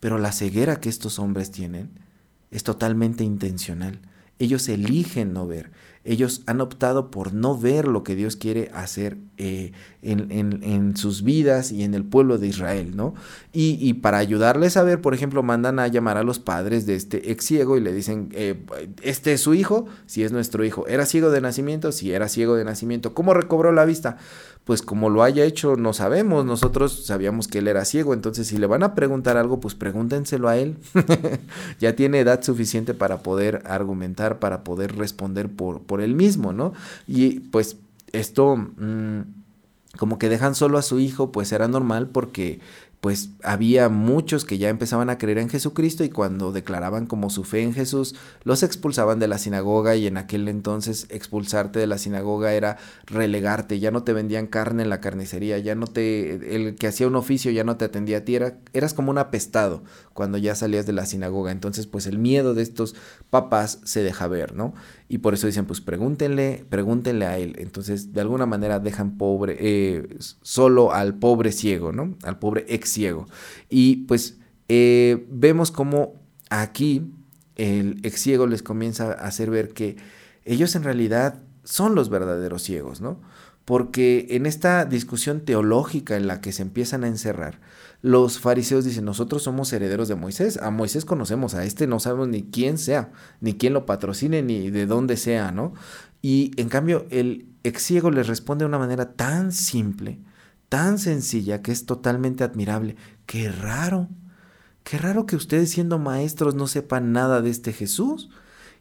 pero 0.00 0.18
la 0.18 0.32
ceguera 0.32 0.80
que 0.80 0.88
estos 0.88 1.18
hombres 1.18 1.50
tienen 1.50 1.90
es 2.50 2.64
totalmente 2.64 3.24
intencional. 3.24 4.00
Ellos 4.38 4.68
eligen 4.68 5.32
no 5.32 5.46
ver 5.46 5.70
ellos 6.04 6.42
han 6.46 6.60
optado 6.60 7.10
por 7.10 7.32
no 7.32 7.56
ver 7.56 7.86
lo 7.86 8.02
que 8.02 8.16
Dios 8.16 8.36
quiere 8.36 8.70
hacer 8.74 9.18
eh, 9.42 9.72
en, 10.02 10.96
sus 10.96 11.22
vidas 11.22 11.72
y 11.72 11.82
en 11.82 11.94
el 11.94 12.04
pueblo 12.04 12.38
de 12.38 12.46
Israel, 12.46 12.96
¿no? 12.96 13.14
Y, 13.52 13.94
para 13.94 14.18
ayudarles 14.18 14.76
a 14.76 14.84
ver, 14.84 15.00
por 15.00 15.14
ejemplo, 15.14 15.42
mandan 15.42 15.78
a 15.78 15.88
llamar 15.88 16.16
a 16.16 16.22
los 16.22 16.38
padres 16.38 16.86
de 16.86 16.94
este 16.94 17.32
ex 17.32 17.44
ciego 17.44 17.76
y 17.76 17.80
le 17.80 17.92
dicen, 17.92 18.28
eh, 18.32 18.60
¿este 19.02 19.32
es 19.32 19.40
su 19.40 19.54
hijo? 19.54 19.86
Si 20.06 20.22
es 20.22 20.30
nuestro 20.30 20.64
hijo. 20.64 20.86
¿Era 20.86 21.06
ciego 21.06 21.30
de 21.30 21.40
nacimiento? 21.40 21.90
Si 21.90 22.12
era 22.12 22.28
ciego 22.28 22.54
de 22.54 22.64
nacimiento. 22.64 23.14
¿Cómo 23.14 23.34
recobró 23.34 23.72
la 23.72 23.84
vista? 23.84 24.18
pues 24.64 24.80
como 24.80 25.10
lo 25.10 25.24
haya 25.24 25.44
hecho 25.44 25.74
no 25.74 25.92
sabemos, 25.92 26.44
nosotros 26.44 27.04
sabíamos 27.04 27.48
que 27.48 27.58
él 27.58 27.66
era 27.66 27.84
ciego, 27.84 28.14
entonces 28.14 28.46
si 28.46 28.58
le 28.58 28.68
van 28.68 28.84
a 28.84 28.94
preguntar 28.94 29.36
algo, 29.36 29.58
pues 29.58 29.74
pregúntenselo 29.74 30.48
a 30.48 30.56
él. 30.56 30.76
ya 31.80 31.96
tiene 31.96 32.20
edad 32.20 32.44
suficiente 32.44 32.94
para 32.94 33.24
poder 33.24 33.62
argumentar, 33.66 34.38
para 34.38 34.62
poder 34.62 34.96
responder 34.96 35.48
por, 35.48 35.82
por 35.82 36.00
él 36.00 36.14
mismo, 36.14 36.52
¿no? 36.52 36.74
Y 37.08 37.40
pues 37.40 37.76
esto... 38.12 38.56
Mm, 38.56 39.42
como 39.98 40.18
que 40.18 40.30
dejan 40.30 40.54
solo 40.54 40.78
a 40.78 40.82
su 40.82 41.00
hijo, 41.00 41.32
pues 41.32 41.52
era 41.52 41.68
normal 41.68 42.08
porque 42.08 42.60
pues 43.02 43.30
había 43.42 43.88
muchos 43.88 44.44
que 44.44 44.58
ya 44.58 44.68
empezaban 44.68 45.10
a 45.10 45.18
creer 45.18 45.38
en 45.38 45.48
Jesucristo 45.48 46.04
y 46.04 46.08
cuando 46.08 46.52
declaraban 46.52 47.06
como 47.06 47.30
su 47.30 47.42
fe 47.42 47.62
en 47.62 47.74
Jesús, 47.74 48.14
los 48.44 48.62
expulsaban 48.62 49.18
de 49.18 49.26
la 49.26 49.38
sinagoga 49.38 49.96
y 49.96 50.06
en 50.06 50.16
aquel 50.16 50.46
entonces 50.46 51.06
expulsarte 51.10 51.80
de 51.80 51.88
la 51.88 51.98
sinagoga 51.98 52.52
era 52.52 52.78
relegarte, 53.06 53.80
ya 53.80 53.90
no 53.90 54.04
te 54.04 54.12
vendían 54.12 54.46
carne 54.46 54.84
en 54.84 54.88
la 54.88 55.00
carnicería, 55.00 55.58
ya 55.58 55.74
no 55.74 55.88
te, 55.88 56.54
el 56.54 56.76
que 56.76 56.86
hacía 56.86 57.08
un 57.08 57.16
oficio 57.16 57.50
ya 57.50 57.64
no 57.64 57.76
te 57.76 57.86
atendía 57.86 58.18
a 58.18 58.24
ti, 58.24 58.38
eras 58.72 58.94
como 58.94 59.10
un 59.10 59.18
apestado 59.18 59.82
cuando 60.14 60.38
ya 60.38 60.54
salías 60.54 60.86
de 60.86 60.92
la 60.92 61.06
sinagoga, 61.06 61.52
entonces 61.52 61.86
pues 61.86 62.06
el 62.06 62.18
miedo 62.18 62.54
de 62.54 62.62
estos 62.62 62.94
papás 63.30 63.80
se 63.84 64.02
deja 64.02 64.26
ver, 64.28 64.54
¿no? 64.54 64.74
Y 65.08 65.18
por 65.18 65.34
eso 65.34 65.46
dicen, 65.46 65.66
pues 65.66 65.80
pregúntenle, 65.80 66.64
pregúntenle 66.68 67.26
a 67.26 67.38
él. 67.38 67.56
Entonces, 67.58 68.12
de 68.12 68.20
alguna 68.20 68.46
manera 68.46 68.78
dejan 68.78 69.18
pobre, 69.18 69.56
eh, 69.60 70.16
solo 70.42 70.92
al 70.92 71.14
pobre 71.14 71.52
ciego, 71.52 71.92
¿no? 71.92 72.16
Al 72.22 72.38
pobre 72.38 72.64
ex 72.68 72.90
ciego. 72.90 73.26
Y 73.68 73.96
pues 74.06 74.38
eh, 74.68 75.26
vemos 75.30 75.70
como 75.70 76.14
aquí 76.50 77.12
el 77.56 78.00
ex 78.02 78.20
ciego 78.20 78.46
les 78.46 78.62
comienza 78.62 79.12
a 79.12 79.26
hacer 79.26 79.50
ver 79.50 79.70
que 79.70 79.96
ellos 80.44 80.74
en 80.74 80.82
realidad 80.82 81.42
son 81.64 81.94
los 81.94 82.08
verdaderos 82.08 82.62
ciegos, 82.62 83.00
¿no? 83.00 83.20
Porque 83.64 84.26
en 84.30 84.46
esta 84.46 84.84
discusión 84.84 85.42
teológica 85.42 86.16
en 86.16 86.26
la 86.26 86.40
que 86.40 86.52
se 86.52 86.62
empiezan 86.62 87.04
a 87.04 87.08
encerrar, 87.08 87.60
los 88.02 88.40
fariseos 88.40 88.84
dicen, 88.84 89.04
nosotros 89.04 89.44
somos 89.44 89.72
herederos 89.72 90.08
de 90.08 90.16
Moisés, 90.16 90.58
a 90.58 90.70
Moisés 90.70 91.04
conocemos, 91.04 91.54
a 91.54 91.64
este 91.64 91.86
no 91.86 92.00
sabemos 92.00 92.28
ni 92.28 92.42
quién 92.42 92.76
sea, 92.76 93.12
ni 93.40 93.54
quién 93.54 93.72
lo 93.72 93.86
patrocine, 93.86 94.42
ni 94.42 94.70
de 94.70 94.86
dónde 94.86 95.16
sea, 95.16 95.52
¿no? 95.52 95.72
Y 96.20 96.50
en 96.60 96.68
cambio 96.68 97.06
el 97.10 97.48
ex 97.62 97.82
ciego 97.82 98.10
les 98.10 98.26
responde 98.26 98.64
de 98.64 98.68
una 98.68 98.78
manera 98.78 99.12
tan 99.12 99.52
simple, 99.52 100.20
tan 100.68 100.98
sencilla, 100.98 101.62
que 101.62 101.70
es 101.70 101.86
totalmente 101.86 102.42
admirable. 102.42 102.96
Qué 103.24 103.50
raro, 103.50 104.08
qué 104.82 104.98
raro 104.98 105.24
que 105.24 105.36
ustedes 105.36 105.70
siendo 105.70 106.00
maestros 106.00 106.56
no 106.56 106.66
sepan 106.66 107.12
nada 107.12 107.40
de 107.40 107.50
este 107.50 107.72
Jesús. 107.72 108.30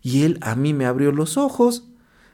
Y 0.01 0.23
él 0.23 0.39
a 0.41 0.55
mí 0.55 0.73
me 0.73 0.85
abrió 0.87 1.11
los 1.11 1.37
ojos. 1.37 1.90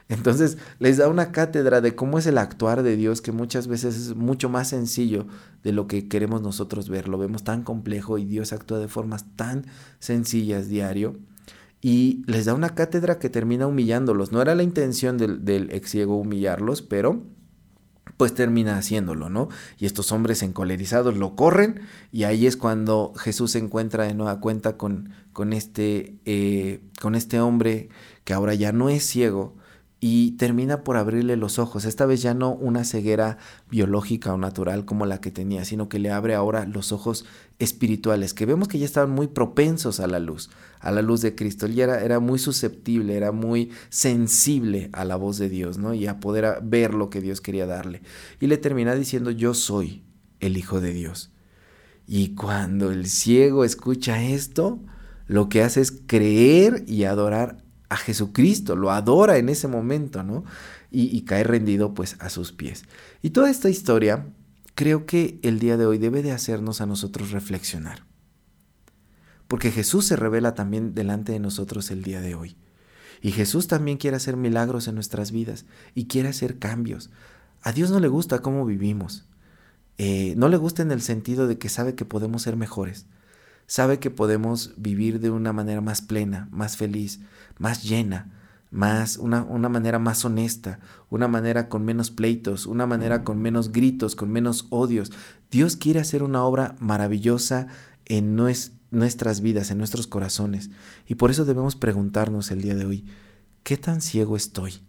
Entonces 0.10 0.58
les 0.80 0.98
da 0.98 1.10
una 1.10 1.32
cátedra 1.32 1.82
de 1.82 1.96
cómo 1.96 2.18
es 2.18 2.26
el 2.28 2.38
actuar 2.38 2.84
de 2.84 2.96
Dios 2.96 3.22
que 3.22 3.32
muchas 3.32 3.68
veces 3.68 3.96
es 3.98 4.16
mucho 4.16 4.50
más 4.50 4.70
sencillo 4.70 5.26
de 5.64 5.74
lo 5.74 5.88
que 5.88 6.08
queremos 6.08 6.42
nosotros 6.42 6.88
ver. 6.88 7.10
Lo 7.10 7.18
vemos 7.18 7.44
tan 7.44 7.64
complejo 7.64 8.18
y 8.18 8.26
Dios 8.26 8.54
actúa 8.54 8.80
de 8.80 8.88
formas 8.88 9.26
tan 9.36 9.66
sencillas 10.00 10.70
diario. 10.70 11.18
Y 11.82 12.24
les 12.26 12.46
da 12.46 12.54
una 12.54 12.74
cátedra 12.74 13.20
que 13.20 13.30
termina 13.30 13.68
humillándolos. 13.68 14.32
No 14.32 14.42
era 14.42 14.56
la 14.56 14.64
intención 14.64 15.18
del, 15.18 15.70
ex 15.72 15.92
ciego 15.92 16.18
humillarlos, 16.18 16.82
pero 16.82 17.24
pues 18.16 18.34
termina 18.34 18.78
haciéndolo, 18.78 19.30
¿no? 19.30 19.50
Y 19.78 19.86
estos 19.86 20.12
hombres 20.12 20.42
encolerizados 20.42 21.18
lo 21.18 21.36
corren 21.36 21.82
y 22.12 22.24
ahí 22.24 22.48
es 22.48 22.58
cuando 22.58 23.14
Jesús 23.16 23.52
se 23.52 23.60
encuentra 23.60 24.06
de 24.06 24.16
nueva 24.16 24.40
cuenta 24.40 24.76
con, 24.76 25.12
este, 25.52 26.18
eh, 26.26 26.82
con 27.00 27.14
este 27.14 27.40
hombre 27.42 27.90
que 28.24 28.34
ahora 28.34 28.56
ya 28.56 28.72
no 28.72 28.90
es 28.90 29.06
ciego, 29.06 29.57
y 30.00 30.32
termina 30.32 30.84
por 30.84 30.96
abrirle 30.96 31.38
los 31.38 31.58
ojos, 31.58 31.86
esta 31.86 32.06
vez 32.06 32.22
ya 32.22 32.36
no 32.36 32.54
una 32.54 32.84
ceguera 32.84 33.40
biológica 33.70 34.32
o 34.32 34.38
natural 34.38 34.86
como 34.86 35.08
la 35.08 35.22
que 35.22 35.32
tenía, 35.32 35.66
sino 35.66 35.90
que 35.90 35.98
le 35.98 36.12
abre 36.12 36.36
ahora 36.36 36.68
los 36.68 36.92
ojos 36.92 37.26
espirituales 37.58 38.36
que 38.36 38.46
vemos 38.46 38.68
que 38.68 38.78
ya 38.78 38.86
estaban 38.86 39.10
muy 39.10 39.26
propensos 39.26 40.00
a 40.00 40.06
la 40.06 40.20
luz, 40.20 40.52
a 40.80 40.92
la 40.92 41.02
luz 41.02 41.22
de 41.22 41.34
Cristo. 41.34 41.66
Él 41.66 41.74
ya 41.74 41.86
era, 42.00 42.20
muy 42.20 42.38
susceptible, 42.38 43.16
era 43.16 43.32
muy 43.32 43.72
sensible 43.90 44.90
a 44.94 45.04
la 45.04 45.16
voz 45.16 45.40
de 45.40 45.50
Dios, 45.50 45.80
¿no? 45.80 45.96
Y 45.96 46.06
a 46.06 46.20
poder 46.20 46.60
ver 46.62 46.94
lo 46.94 47.10
que 47.10 47.22
Dios 47.22 47.42
quería 47.42 47.66
darle. 47.66 48.04
Y 48.40 48.46
le 48.46 48.58
termina 48.58 48.94
diciendo, 48.94 49.32
yo 49.32 49.56
soy 49.56 50.04
el 50.40 50.58
Hijo 50.58 50.80
de 50.80 50.94
Dios. 50.94 51.32
Y 52.06 52.36
cuando 52.36 52.92
el 52.92 53.08
ciego 53.08 53.66
escucha 53.66 54.24
esto, 54.24 54.80
lo 55.26 55.50
que 55.50 55.64
hace 55.64 55.82
es 55.82 55.92
creer 55.92 56.84
y 56.88 57.04
adorar 57.06 57.64
a 57.90 57.98
Jesucristo, 57.98 58.76
lo 58.76 58.92
adora 58.92 59.38
en 59.38 59.50
ese 59.50 59.68
momento, 59.68 60.24
¿no? 60.24 60.44
Y, 60.92 61.22
cae 61.22 61.44
rendido 61.44 61.94
pues 61.94 62.16
a 62.20 62.30
sus 62.30 62.52
pies. 62.52 62.86
Y 63.22 63.32
toda 63.32 63.50
esta 63.50 63.70
historia 63.70 64.28
creo 64.74 65.06
que 65.06 65.40
el 65.44 65.60
día 65.60 65.78
de 65.78 65.86
hoy 65.86 65.98
debe 65.98 66.24
de 66.24 66.32
hacernos 66.32 66.82
a 66.82 66.86
nosotros 66.86 67.32
reflexionar. 67.32 68.04
Porque 69.48 69.72
Jesús 69.72 70.06
se 70.06 70.16
revela 70.16 70.54
también 70.56 70.94
delante 70.94 71.32
de 71.32 71.40
nosotros 71.40 71.92
el 71.92 72.04
día 72.04 72.22
de 72.22 72.36
hoy. 72.36 72.56
Y 73.22 73.32
Jesús 73.32 73.68
también 73.68 73.98
quiere 73.98 74.18
hacer 74.18 74.38
milagros 74.38 74.88
en 74.88 74.96
nuestras 74.96 75.32
vidas 75.32 75.66
y 75.96 76.06
quiere 76.06 76.30
hacer 76.30 76.60
cambios. 76.60 77.10
A 77.62 77.72
Dios 77.72 77.90
no 77.90 78.00
le 78.00 78.08
gusta 78.08 78.40
cómo 78.40 78.66
vivimos. 78.66 79.26
Eh, 79.98 80.36
no 80.38 80.48
le 80.48 80.58
gusta 80.58 80.84
en 80.84 80.92
el 80.92 81.02
sentido 81.02 81.48
de 81.48 81.58
que 81.58 81.70
sabe 81.70 81.96
que 81.96 82.06
podemos 82.06 82.44
ser 82.44 82.56
mejores. 82.56 83.08
Sabe 83.68 84.00
que 84.00 84.10
podemos 84.10 84.74
vivir 84.78 85.20
de 85.20 85.30
una 85.30 85.52
manera 85.52 85.82
más 85.82 86.02
plena, 86.02 86.48
más 86.52 86.78
feliz, 86.78 87.20
más 87.58 87.84
llena, 87.84 88.32
más, 88.72 89.18
una, 89.18 89.44
una, 89.44 89.68
manera 89.68 90.00
más 90.00 90.24
honesta, 90.24 90.80
una 91.10 91.28
manera 91.28 91.68
con 91.68 91.84
menos 91.84 92.10
pleitos, 92.10 92.66
una 92.66 92.88
manera 92.88 93.26
con 93.26 93.42
menos 93.42 93.74
gritos, 93.74 94.16
con 94.16 94.32
menos 94.32 94.68
odios. 94.70 95.12
Dios 95.52 95.76
quiere 95.76 96.00
hacer 96.00 96.24
una 96.24 96.44
obra 96.44 96.78
maravillosa 96.80 97.68
en 98.06 98.38
nuestras 98.38 99.42
vidas, 99.42 99.70
en 99.70 99.78
nuestros 99.78 100.08
corazones. 100.08 100.70
Y 101.06 101.16
por 101.16 101.30
eso 101.30 101.44
debemos 101.44 101.76
preguntarnos 101.76 102.52
el 102.52 102.62
día 102.62 102.76
de 102.76 102.86
hoy, 102.86 103.06
¿qué 103.64 103.76
tan 103.76 104.00
ciego 104.00 104.38
estoy? 104.38 104.82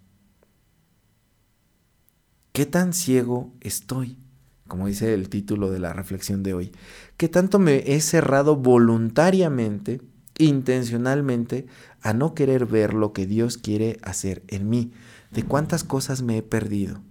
¿Qué 2.52 2.64
tan 2.64 2.92
ciego 2.92 3.52
estoy? 3.60 4.18
Como 4.68 4.86
dice 4.86 5.12
el 5.14 5.28
título 5.28 5.70
de 5.70 5.80
la 5.80 5.92
reflexión 5.92 6.42
de 6.42 6.54
hoy. 6.54 6.72
¿Qué 7.16 7.28
tanto 7.28 7.58
me 7.58 7.94
he 7.94 8.00
cerrado 8.00 8.54
voluntariamente? 8.54 10.00
intencionalmente 10.38 11.66
a 12.00 12.14
no 12.14 12.34
querer 12.34 12.64
ver 12.64 12.94
lo 12.94 13.12
que 13.12 13.26
Dios 13.26 13.58
quiere 13.58 13.98
hacer 14.02 14.42
en 14.48 14.68
mí, 14.68 14.92
de 15.32 15.42
cuántas 15.42 15.84
cosas 15.84 16.22
me 16.22 16.38
he 16.38 16.42
perdido 16.42 17.02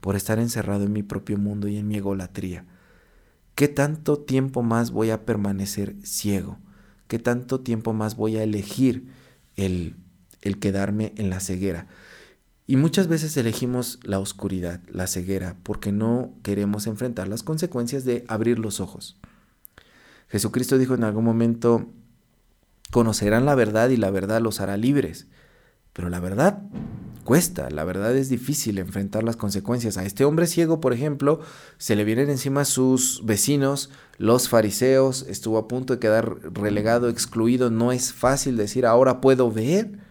por 0.00 0.16
estar 0.16 0.38
encerrado 0.38 0.84
en 0.84 0.92
mi 0.92 1.02
propio 1.02 1.36
mundo 1.36 1.68
y 1.68 1.76
en 1.76 1.88
mi 1.88 1.96
egolatría. 1.96 2.64
¿Qué 3.56 3.66
tanto 3.66 4.20
tiempo 4.20 4.62
más 4.62 4.92
voy 4.92 5.10
a 5.10 5.26
permanecer 5.26 5.96
ciego? 6.04 6.58
¿Qué 7.08 7.18
tanto 7.18 7.60
tiempo 7.60 7.92
más 7.92 8.16
voy 8.16 8.36
a 8.36 8.44
elegir 8.44 9.08
el, 9.56 9.96
el 10.40 10.60
quedarme 10.60 11.12
en 11.16 11.30
la 11.30 11.40
ceguera? 11.40 11.88
Y 12.70 12.76
muchas 12.76 13.08
veces 13.08 13.34
elegimos 13.38 13.98
la 14.02 14.18
oscuridad, 14.18 14.82
la 14.90 15.06
ceguera, 15.06 15.56
porque 15.62 15.90
no 15.90 16.34
queremos 16.42 16.86
enfrentar 16.86 17.26
las 17.26 17.42
consecuencias 17.42 18.04
de 18.04 18.26
abrir 18.28 18.58
los 18.58 18.78
ojos. 18.78 19.16
Jesucristo 20.28 20.76
dijo 20.76 20.94
en 20.94 21.02
algún 21.02 21.24
momento, 21.24 21.86
conocerán 22.90 23.46
la 23.46 23.54
verdad 23.54 23.88
y 23.88 23.96
la 23.96 24.10
verdad 24.10 24.42
los 24.42 24.60
hará 24.60 24.76
libres. 24.76 25.28
Pero 25.94 26.10
la 26.10 26.20
verdad 26.20 26.62
cuesta, 27.24 27.70
la 27.70 27.84
verdad 27.84 28.14
es 28.14 28.28
difícil 28.28 28.76
enfrentar 28.76 29.24
las 29.24 29.36
consecuencias. 29.36 29.96
A 29.96 30.04
este 30.04 30.26
hombre 30.26 30.46
ciego, 30.46 30.78
por 30.78 30.92
ejemplo, 30.92 31.40
se 31.78 31.96
le 31.96 32.04
vienen 32.04 32.28
encima 32.28 32.66
sus 32.66 33.22
vecinos, 33.24 33.88
los 34.18 34.50
fariseos, 34.50 35.24
estuvo 35.26 35.56
a 35.56 35.68
punto 35.68 35.94
de 35.94 36.00
quedar 36.00 36.36
relegado, 36.52 37.08
excluido. 37.08 37.70
No 37.70 37.92
es 37.92 38.12
fácil 38.12 38.58
decir 38.58 38.84
ahora 38.84 39.22
puedo 39.22 39.50
ver. 39.50 40.06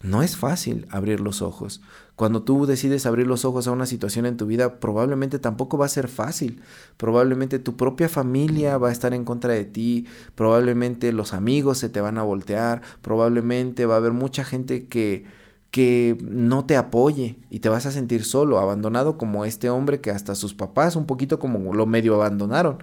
No 0.00 0.22
es 0.22 0.36
fácil 0.36 0.86
abrir 0.90 1.20
los 1.20 1.42
ojos. 1.42 1.80
Cuando 2.14 2.42
tú 2.42 2.66
decides 2.66 3.06
abrir 3.06 3.26
los 3.26 3.44
ojos 3.44 3.66
a 3.66 3.72
una 3.72 3.86
situación 3.86 4.26
en 4.26 4.36
tu 4.36 4.46
vida, 4.46 4.80
probablemente 4.80 5.38
tampoco 5.38 5.78
va 5.78 5.86
a 5.86 5.88
ser 5.88 6.08
fácil. 6.08 6.60
Probablemente 6.96 7.58
tu 7.58 7.76
propia 7.76 8.08
familia 8.08 8.78
va 8.78 8.88
a 8.88 8.92
estar 8.92 9.14
en 9.14 9.24
contra 9.24 9.52
de 9.52 9.64
ti, 9.64 10.06
probablemente 10.34 11.12
los 11.12 11.32
amigos 11.32 11.78
se 11.78 11.88
te 11.88 12.00
van 12.00 12.18
a 12.18 12.22
voltear, 12.22 12.82
probablemente 13.02 13.86
va 13.86 13.94
a 13.94 13.98
haber 13.98 14.12
mucha 14.12 14.44
gente 14.44 14.86
que 14.86 15.26
que 15.70 16.16
no 16.22 16.64
te 16.64 16.76
apoye 16.76 17.36
y 17.50 17.60
te 17.60 17.68
vas 17.68 17.86
a 17.86 17.92
sentir 17.92 18.24
solo, 18.24 18.58
abandonado 18.58 19.18
como 19.18 19.44
este 19.44 19.68
hombre 19.68 20.00
que 20.00 20.10
hasta 20.10 20.34
sus 20.34 20.54
papás 20.54 20.96
un 20.96 21.06
poquito 21.06 21.38
como 21.38 21.74
lo 21.74 21.86
medio 21.86 22.14
abandonaron. 22.14 22.78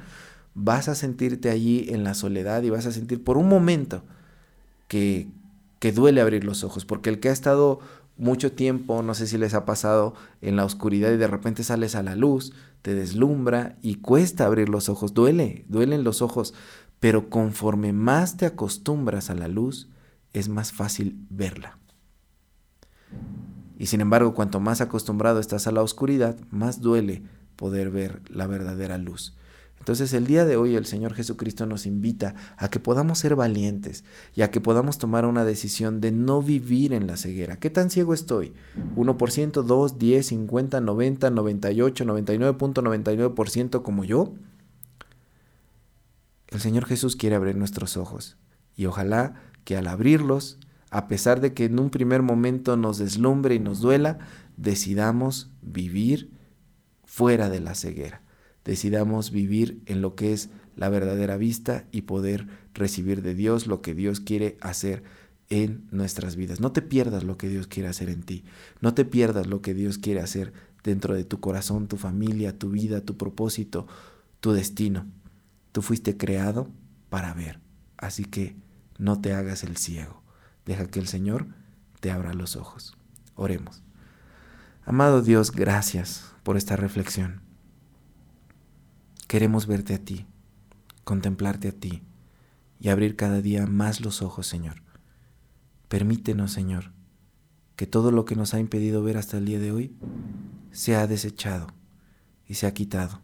Vas 0.53 0.87
a 0.87 0.95
sentirte 0.95 1.49
allí 1.49 1.87
en 1.89 2.03
la 2.03 2.13
soledad 2.13 2.63
y 2.63 2.69
vas 2.69 2.85
a 2.85 2.91
sentir 2.91 3.23
por 3.23 3.37
un 3.37 3.49
momento 3.49 4.03
que 4.87 5.27
que 5.79 5.91
duele 5.91 6.21
abrir 6.21 6.43
los 6.43 6.63
ojos, 6.63 6.85
porque 6.85 7.09
el 7.09 7.19
que 7.19 7.29
ha 7.29 7.33
estado 7.33 7.79
mucho 8.17 8.51
tiempo, 8.51 9.01
no 9.01 9.13
sé 9.13 9.27
si 9.27 9.37
les 9.37 9.53
ha 9.53 9.65
pasado, 9.65 10.13
en 10.41 10.55
la 10.55 10.65
oscuridad 10.65 11.11
y 11.11 11.17
de 11.17 11.27
repente 11.27 11.63
sales 11.63 11.95
a 11.95 12.03
la 12.03 12.15
luz, 12.15 12.53
te 12.81 12.93
deslumbra 12.93 13.77
y 13.81 13.95
cuesta 13.95 14.45
abrir 14.45 14.69
los 14.69 14.89
ojos, 14.89 15.13
duele, 15.13 15.65
duelen 15.67 16.03
los 16.03 16.21
ojos, 16.21 16.53
pero 16.99 17.29
conforme 17.29 17.93
más 17.93 18.37
te 18.37 18.45
acostumbras 18.45 19.29
a 19.29 19.35
la 19.35 19.47
luz, 19.47 19.89
es 20.33 20.49
más 20.49 20.71
fácil 20.71 21.25
verla. 21.29 21.77
Y 23.77 23.87
sin 23.87 24.01
embargo, 24.01 24.33
cuanto 24.33 24.59
más 24.59 24.81
acostumbrado 24.81 25.39
estás 25.39 25.67
a 25.67 25.71
la 25.71 25.81
oscuridad, 25.81 26.37
más 26.49 26.81
duele 26.81 27.23
poder 27.55 27.91
ver 27.91 28.21
la 28.29 28.47
verdadera 28.47 28.97
luz. 28.97 29.35
Entonces 29.85 30.13
el 30.13 30.25
día 30.25 30.45
de 30.45 30.57
hoy 30.57 30.75
el 30.75 30.87
Señor 30.87 31.13
Jesucristo 31.13 31.67
nos 31.67 31.85
invita 31.85 32.33
a 32.57 32.69
que 32.69 32.79
podamos 32.79 33.19
ser 33.19 33.35
valientes 33.35 34.03
y 34.33 34.41
a 34.41 34.49
que 34.49 34.59
podamos 34.59 34.97
tomar 34.97 35.27
una 35.27 35.45
decisión 35.45 36.01
de 36.01 36.11
no 36.11 36.41
vivir 36.41 36.91
en 36.91 37.05
la 37.05 37.17
ceguera. 37.17 37.57
¿Qué 37.57 37.69
tan 37.69 37.91
ciego 37.91 38.15
estoy? 38.15 38.53
¿1%, 38.95 39.61
2, 39.61 39.99
10, 39.99 40.25
50, 40.25 40.81
90, 40.81 41.29
98, 41.29 42.03
99.99% 42.03 43.83
como 43.83 44.03
yo? 44.03 44.33
El 46.47 46.61
Señor 46.61 46.85
Jesús 46.85 47.15
quiere 47.15 47.35
abrir 47.35 47.55
nuestros 47.55 47.95
ojos 47.95 48.37
y 48.75 48.87
ojalá 48.87 49.35
que 49.65 49.77
al 49.77 49.85
abrirlos, 49.85 50.57
a 50.89 51.07
pesar 51.07 51.41
de 51.41 51.53
que 51.53 51.65
en 51.65 51.77
un 51.79 51.91
primer 51.91 52.23
momento 52.23 52.75
nos 52.75 52.97
deslumbre 52.97 53.53
y 53.53 53.59
nos 53.59 53.81
duela, 53.81 54.17
decidamos 54.57 55.51
vivir 55.61 56.31
fuera 57.03 57.49
de 57.49 57.59
la 57.59 57.75
ceguera 57.75 58.24
decidamos 58.65 59.31
vivir 59.31 59.81
en 59.85 60.01
lo 60.01 60.15
que 60.15 60.33
es 60.33 60.49
la 60.75 60.89
verdadera 60.89 61.37
vista 61.37 61.85
y 61.91 62.01
poder 62.01 62.47
recibir 62.73 63.21
de 63.21 63.33
Dios 63.33 63.67
lo 63.67 63.81
que 63.81 63.93
Dios 63.93 64.19
quiere 64.19 64.57
hacer 64.59 65.03
en 65.49 65.87
nuestras 65.91 66.35
vidas. 66.35 66.59
No 66.59 66.71
te 66.71 66.81
pierdas 66.81 67.23
lo 67.23 67.37
que 67.37 67.47
Dios 67.47 67.67
quiere 67.67 67.87
hacer 67.87 68.09
en 68.09 68.23
ti. 68.23 68.43
No 68.81 68.93
te 68.93 69.05
pierdas 69.05 69.47
lo 69.47 69.61
que 69.61 69.73
Dios 69.73 69.97
quiere 69.97 70.19
hacer 70.19 70.51
dentro 70.83 71.13
de 71.13 71.23
tu 71.23 71.39
corazón, 71.39 71.87
tu 71.87 71.97
familia, 71.97 72.57
tu 72.57 72.71
vida, 72.71 73.01
tu 73.01 73.15
propósito, 73.15 73.87
tu 74.39 74.51
destino. 74.51 75.05
Tú 75.71 75.81
fuiste 75.81 76.17
creado 76.17 76.69
para 77.09 77.33
ver. 77.33 77.59
Así 77.97 78.25
que 78.25 78.55
no 78.97 79.21
te 79.21 79.33
hagas 79.33 79.63
el 79.63 79.77
ciego. 79.77 80.21
Deja 80.65 80.87
que 80.87 80.99
el 80.99 81.07
Señor 81.07 81.47
te 81.99 82.11
abra 82.11 82.33
los 82.33 82.55
ojos. 82.55 82.97
Oremos. 83.35 83.83
Amado 84.83 85.21
Dios, 85.21 85.51
gracias 85.51 86.31
por 86.43 86.57
esta 86.57 86.75
reflexión. 86.75 87.44
Queremos 89.27 89.65
verte 89.65 89.95
a 89.95 89.97
ti, 89.97 90.27
contemplarte 91.03 91.69
a 91.69 91.71
ti 91.71 92.03
y 92.79 92.89
abrir 92.89 93.15
cada 93.15 93.41
día 93.41 93.65
más 93.65 93.99
los 93.99 94.21
ojos, 94.21 94.45
Señor. 94.45 94.83
Permítenos, 95.87 96.51
Señor, 96.51 96.91
que 97.75 97.87
todo 97.87 98.11
lo 98.11 98.25
que 98.25 98.35
nos 98.35 98.53
ha 98.53 98.59
impedido 98.59 99.01
ver 99.01 99.17
hasta 99.17 99.37
el 99.37 99.45
día 99.45 99.57
de 99.57 99.71
hoy 99.71 99.95
sea 100.71 101.07
desechado 101.07 101.67
y 102.47 102.53
sea 102.53 102.75
quitado, 102.75 103.19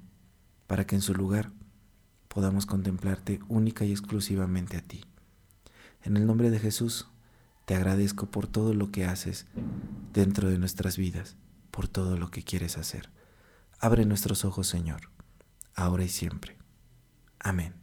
para 0.66 0.88
que 0.88 0.96
en 0.96 1.04
su 1.04 1.14
lugar 1.14 1.52
podamos 2.30 2.66
contemplarte 2.66 3.40
única 3.48 3.86
y 3.86 3.92
exclusivamente 3.92 4.78
a 4.78 4.82
ti. 4.82 5.02
En 6.04 6.18
el 6.18 6.26
nombre 6.26 6.50
de 6.50 6.58
Jesús, 6.58 7.10
te 7.66 7.76
agradezco 7.76 8.26
por 8.26 8.48
todo 8.48 8.74
lo 8.74 8.92
que 8.92 9.06
haces 9.06 9.46
dentro 10.14 10.50
de 10.50 10.58
nuestras 10.58 10.98
vidas, 10.98 11.36
por 11.70 11.88
todo 11.88 12.18
lo 12.18 12.32
que 12.32 12.42
quieres 12.42 12.80
hacer. 12.80 13.12
Abre 13.80 14.06
nuestros 14.06 14.46
ojos, 14.46 14.66
Señor 14.66 15.12
ahora 15.76 16.04
y 16.04 16.10
siempre. 16.10 16.58
Amén. 17.40 17.81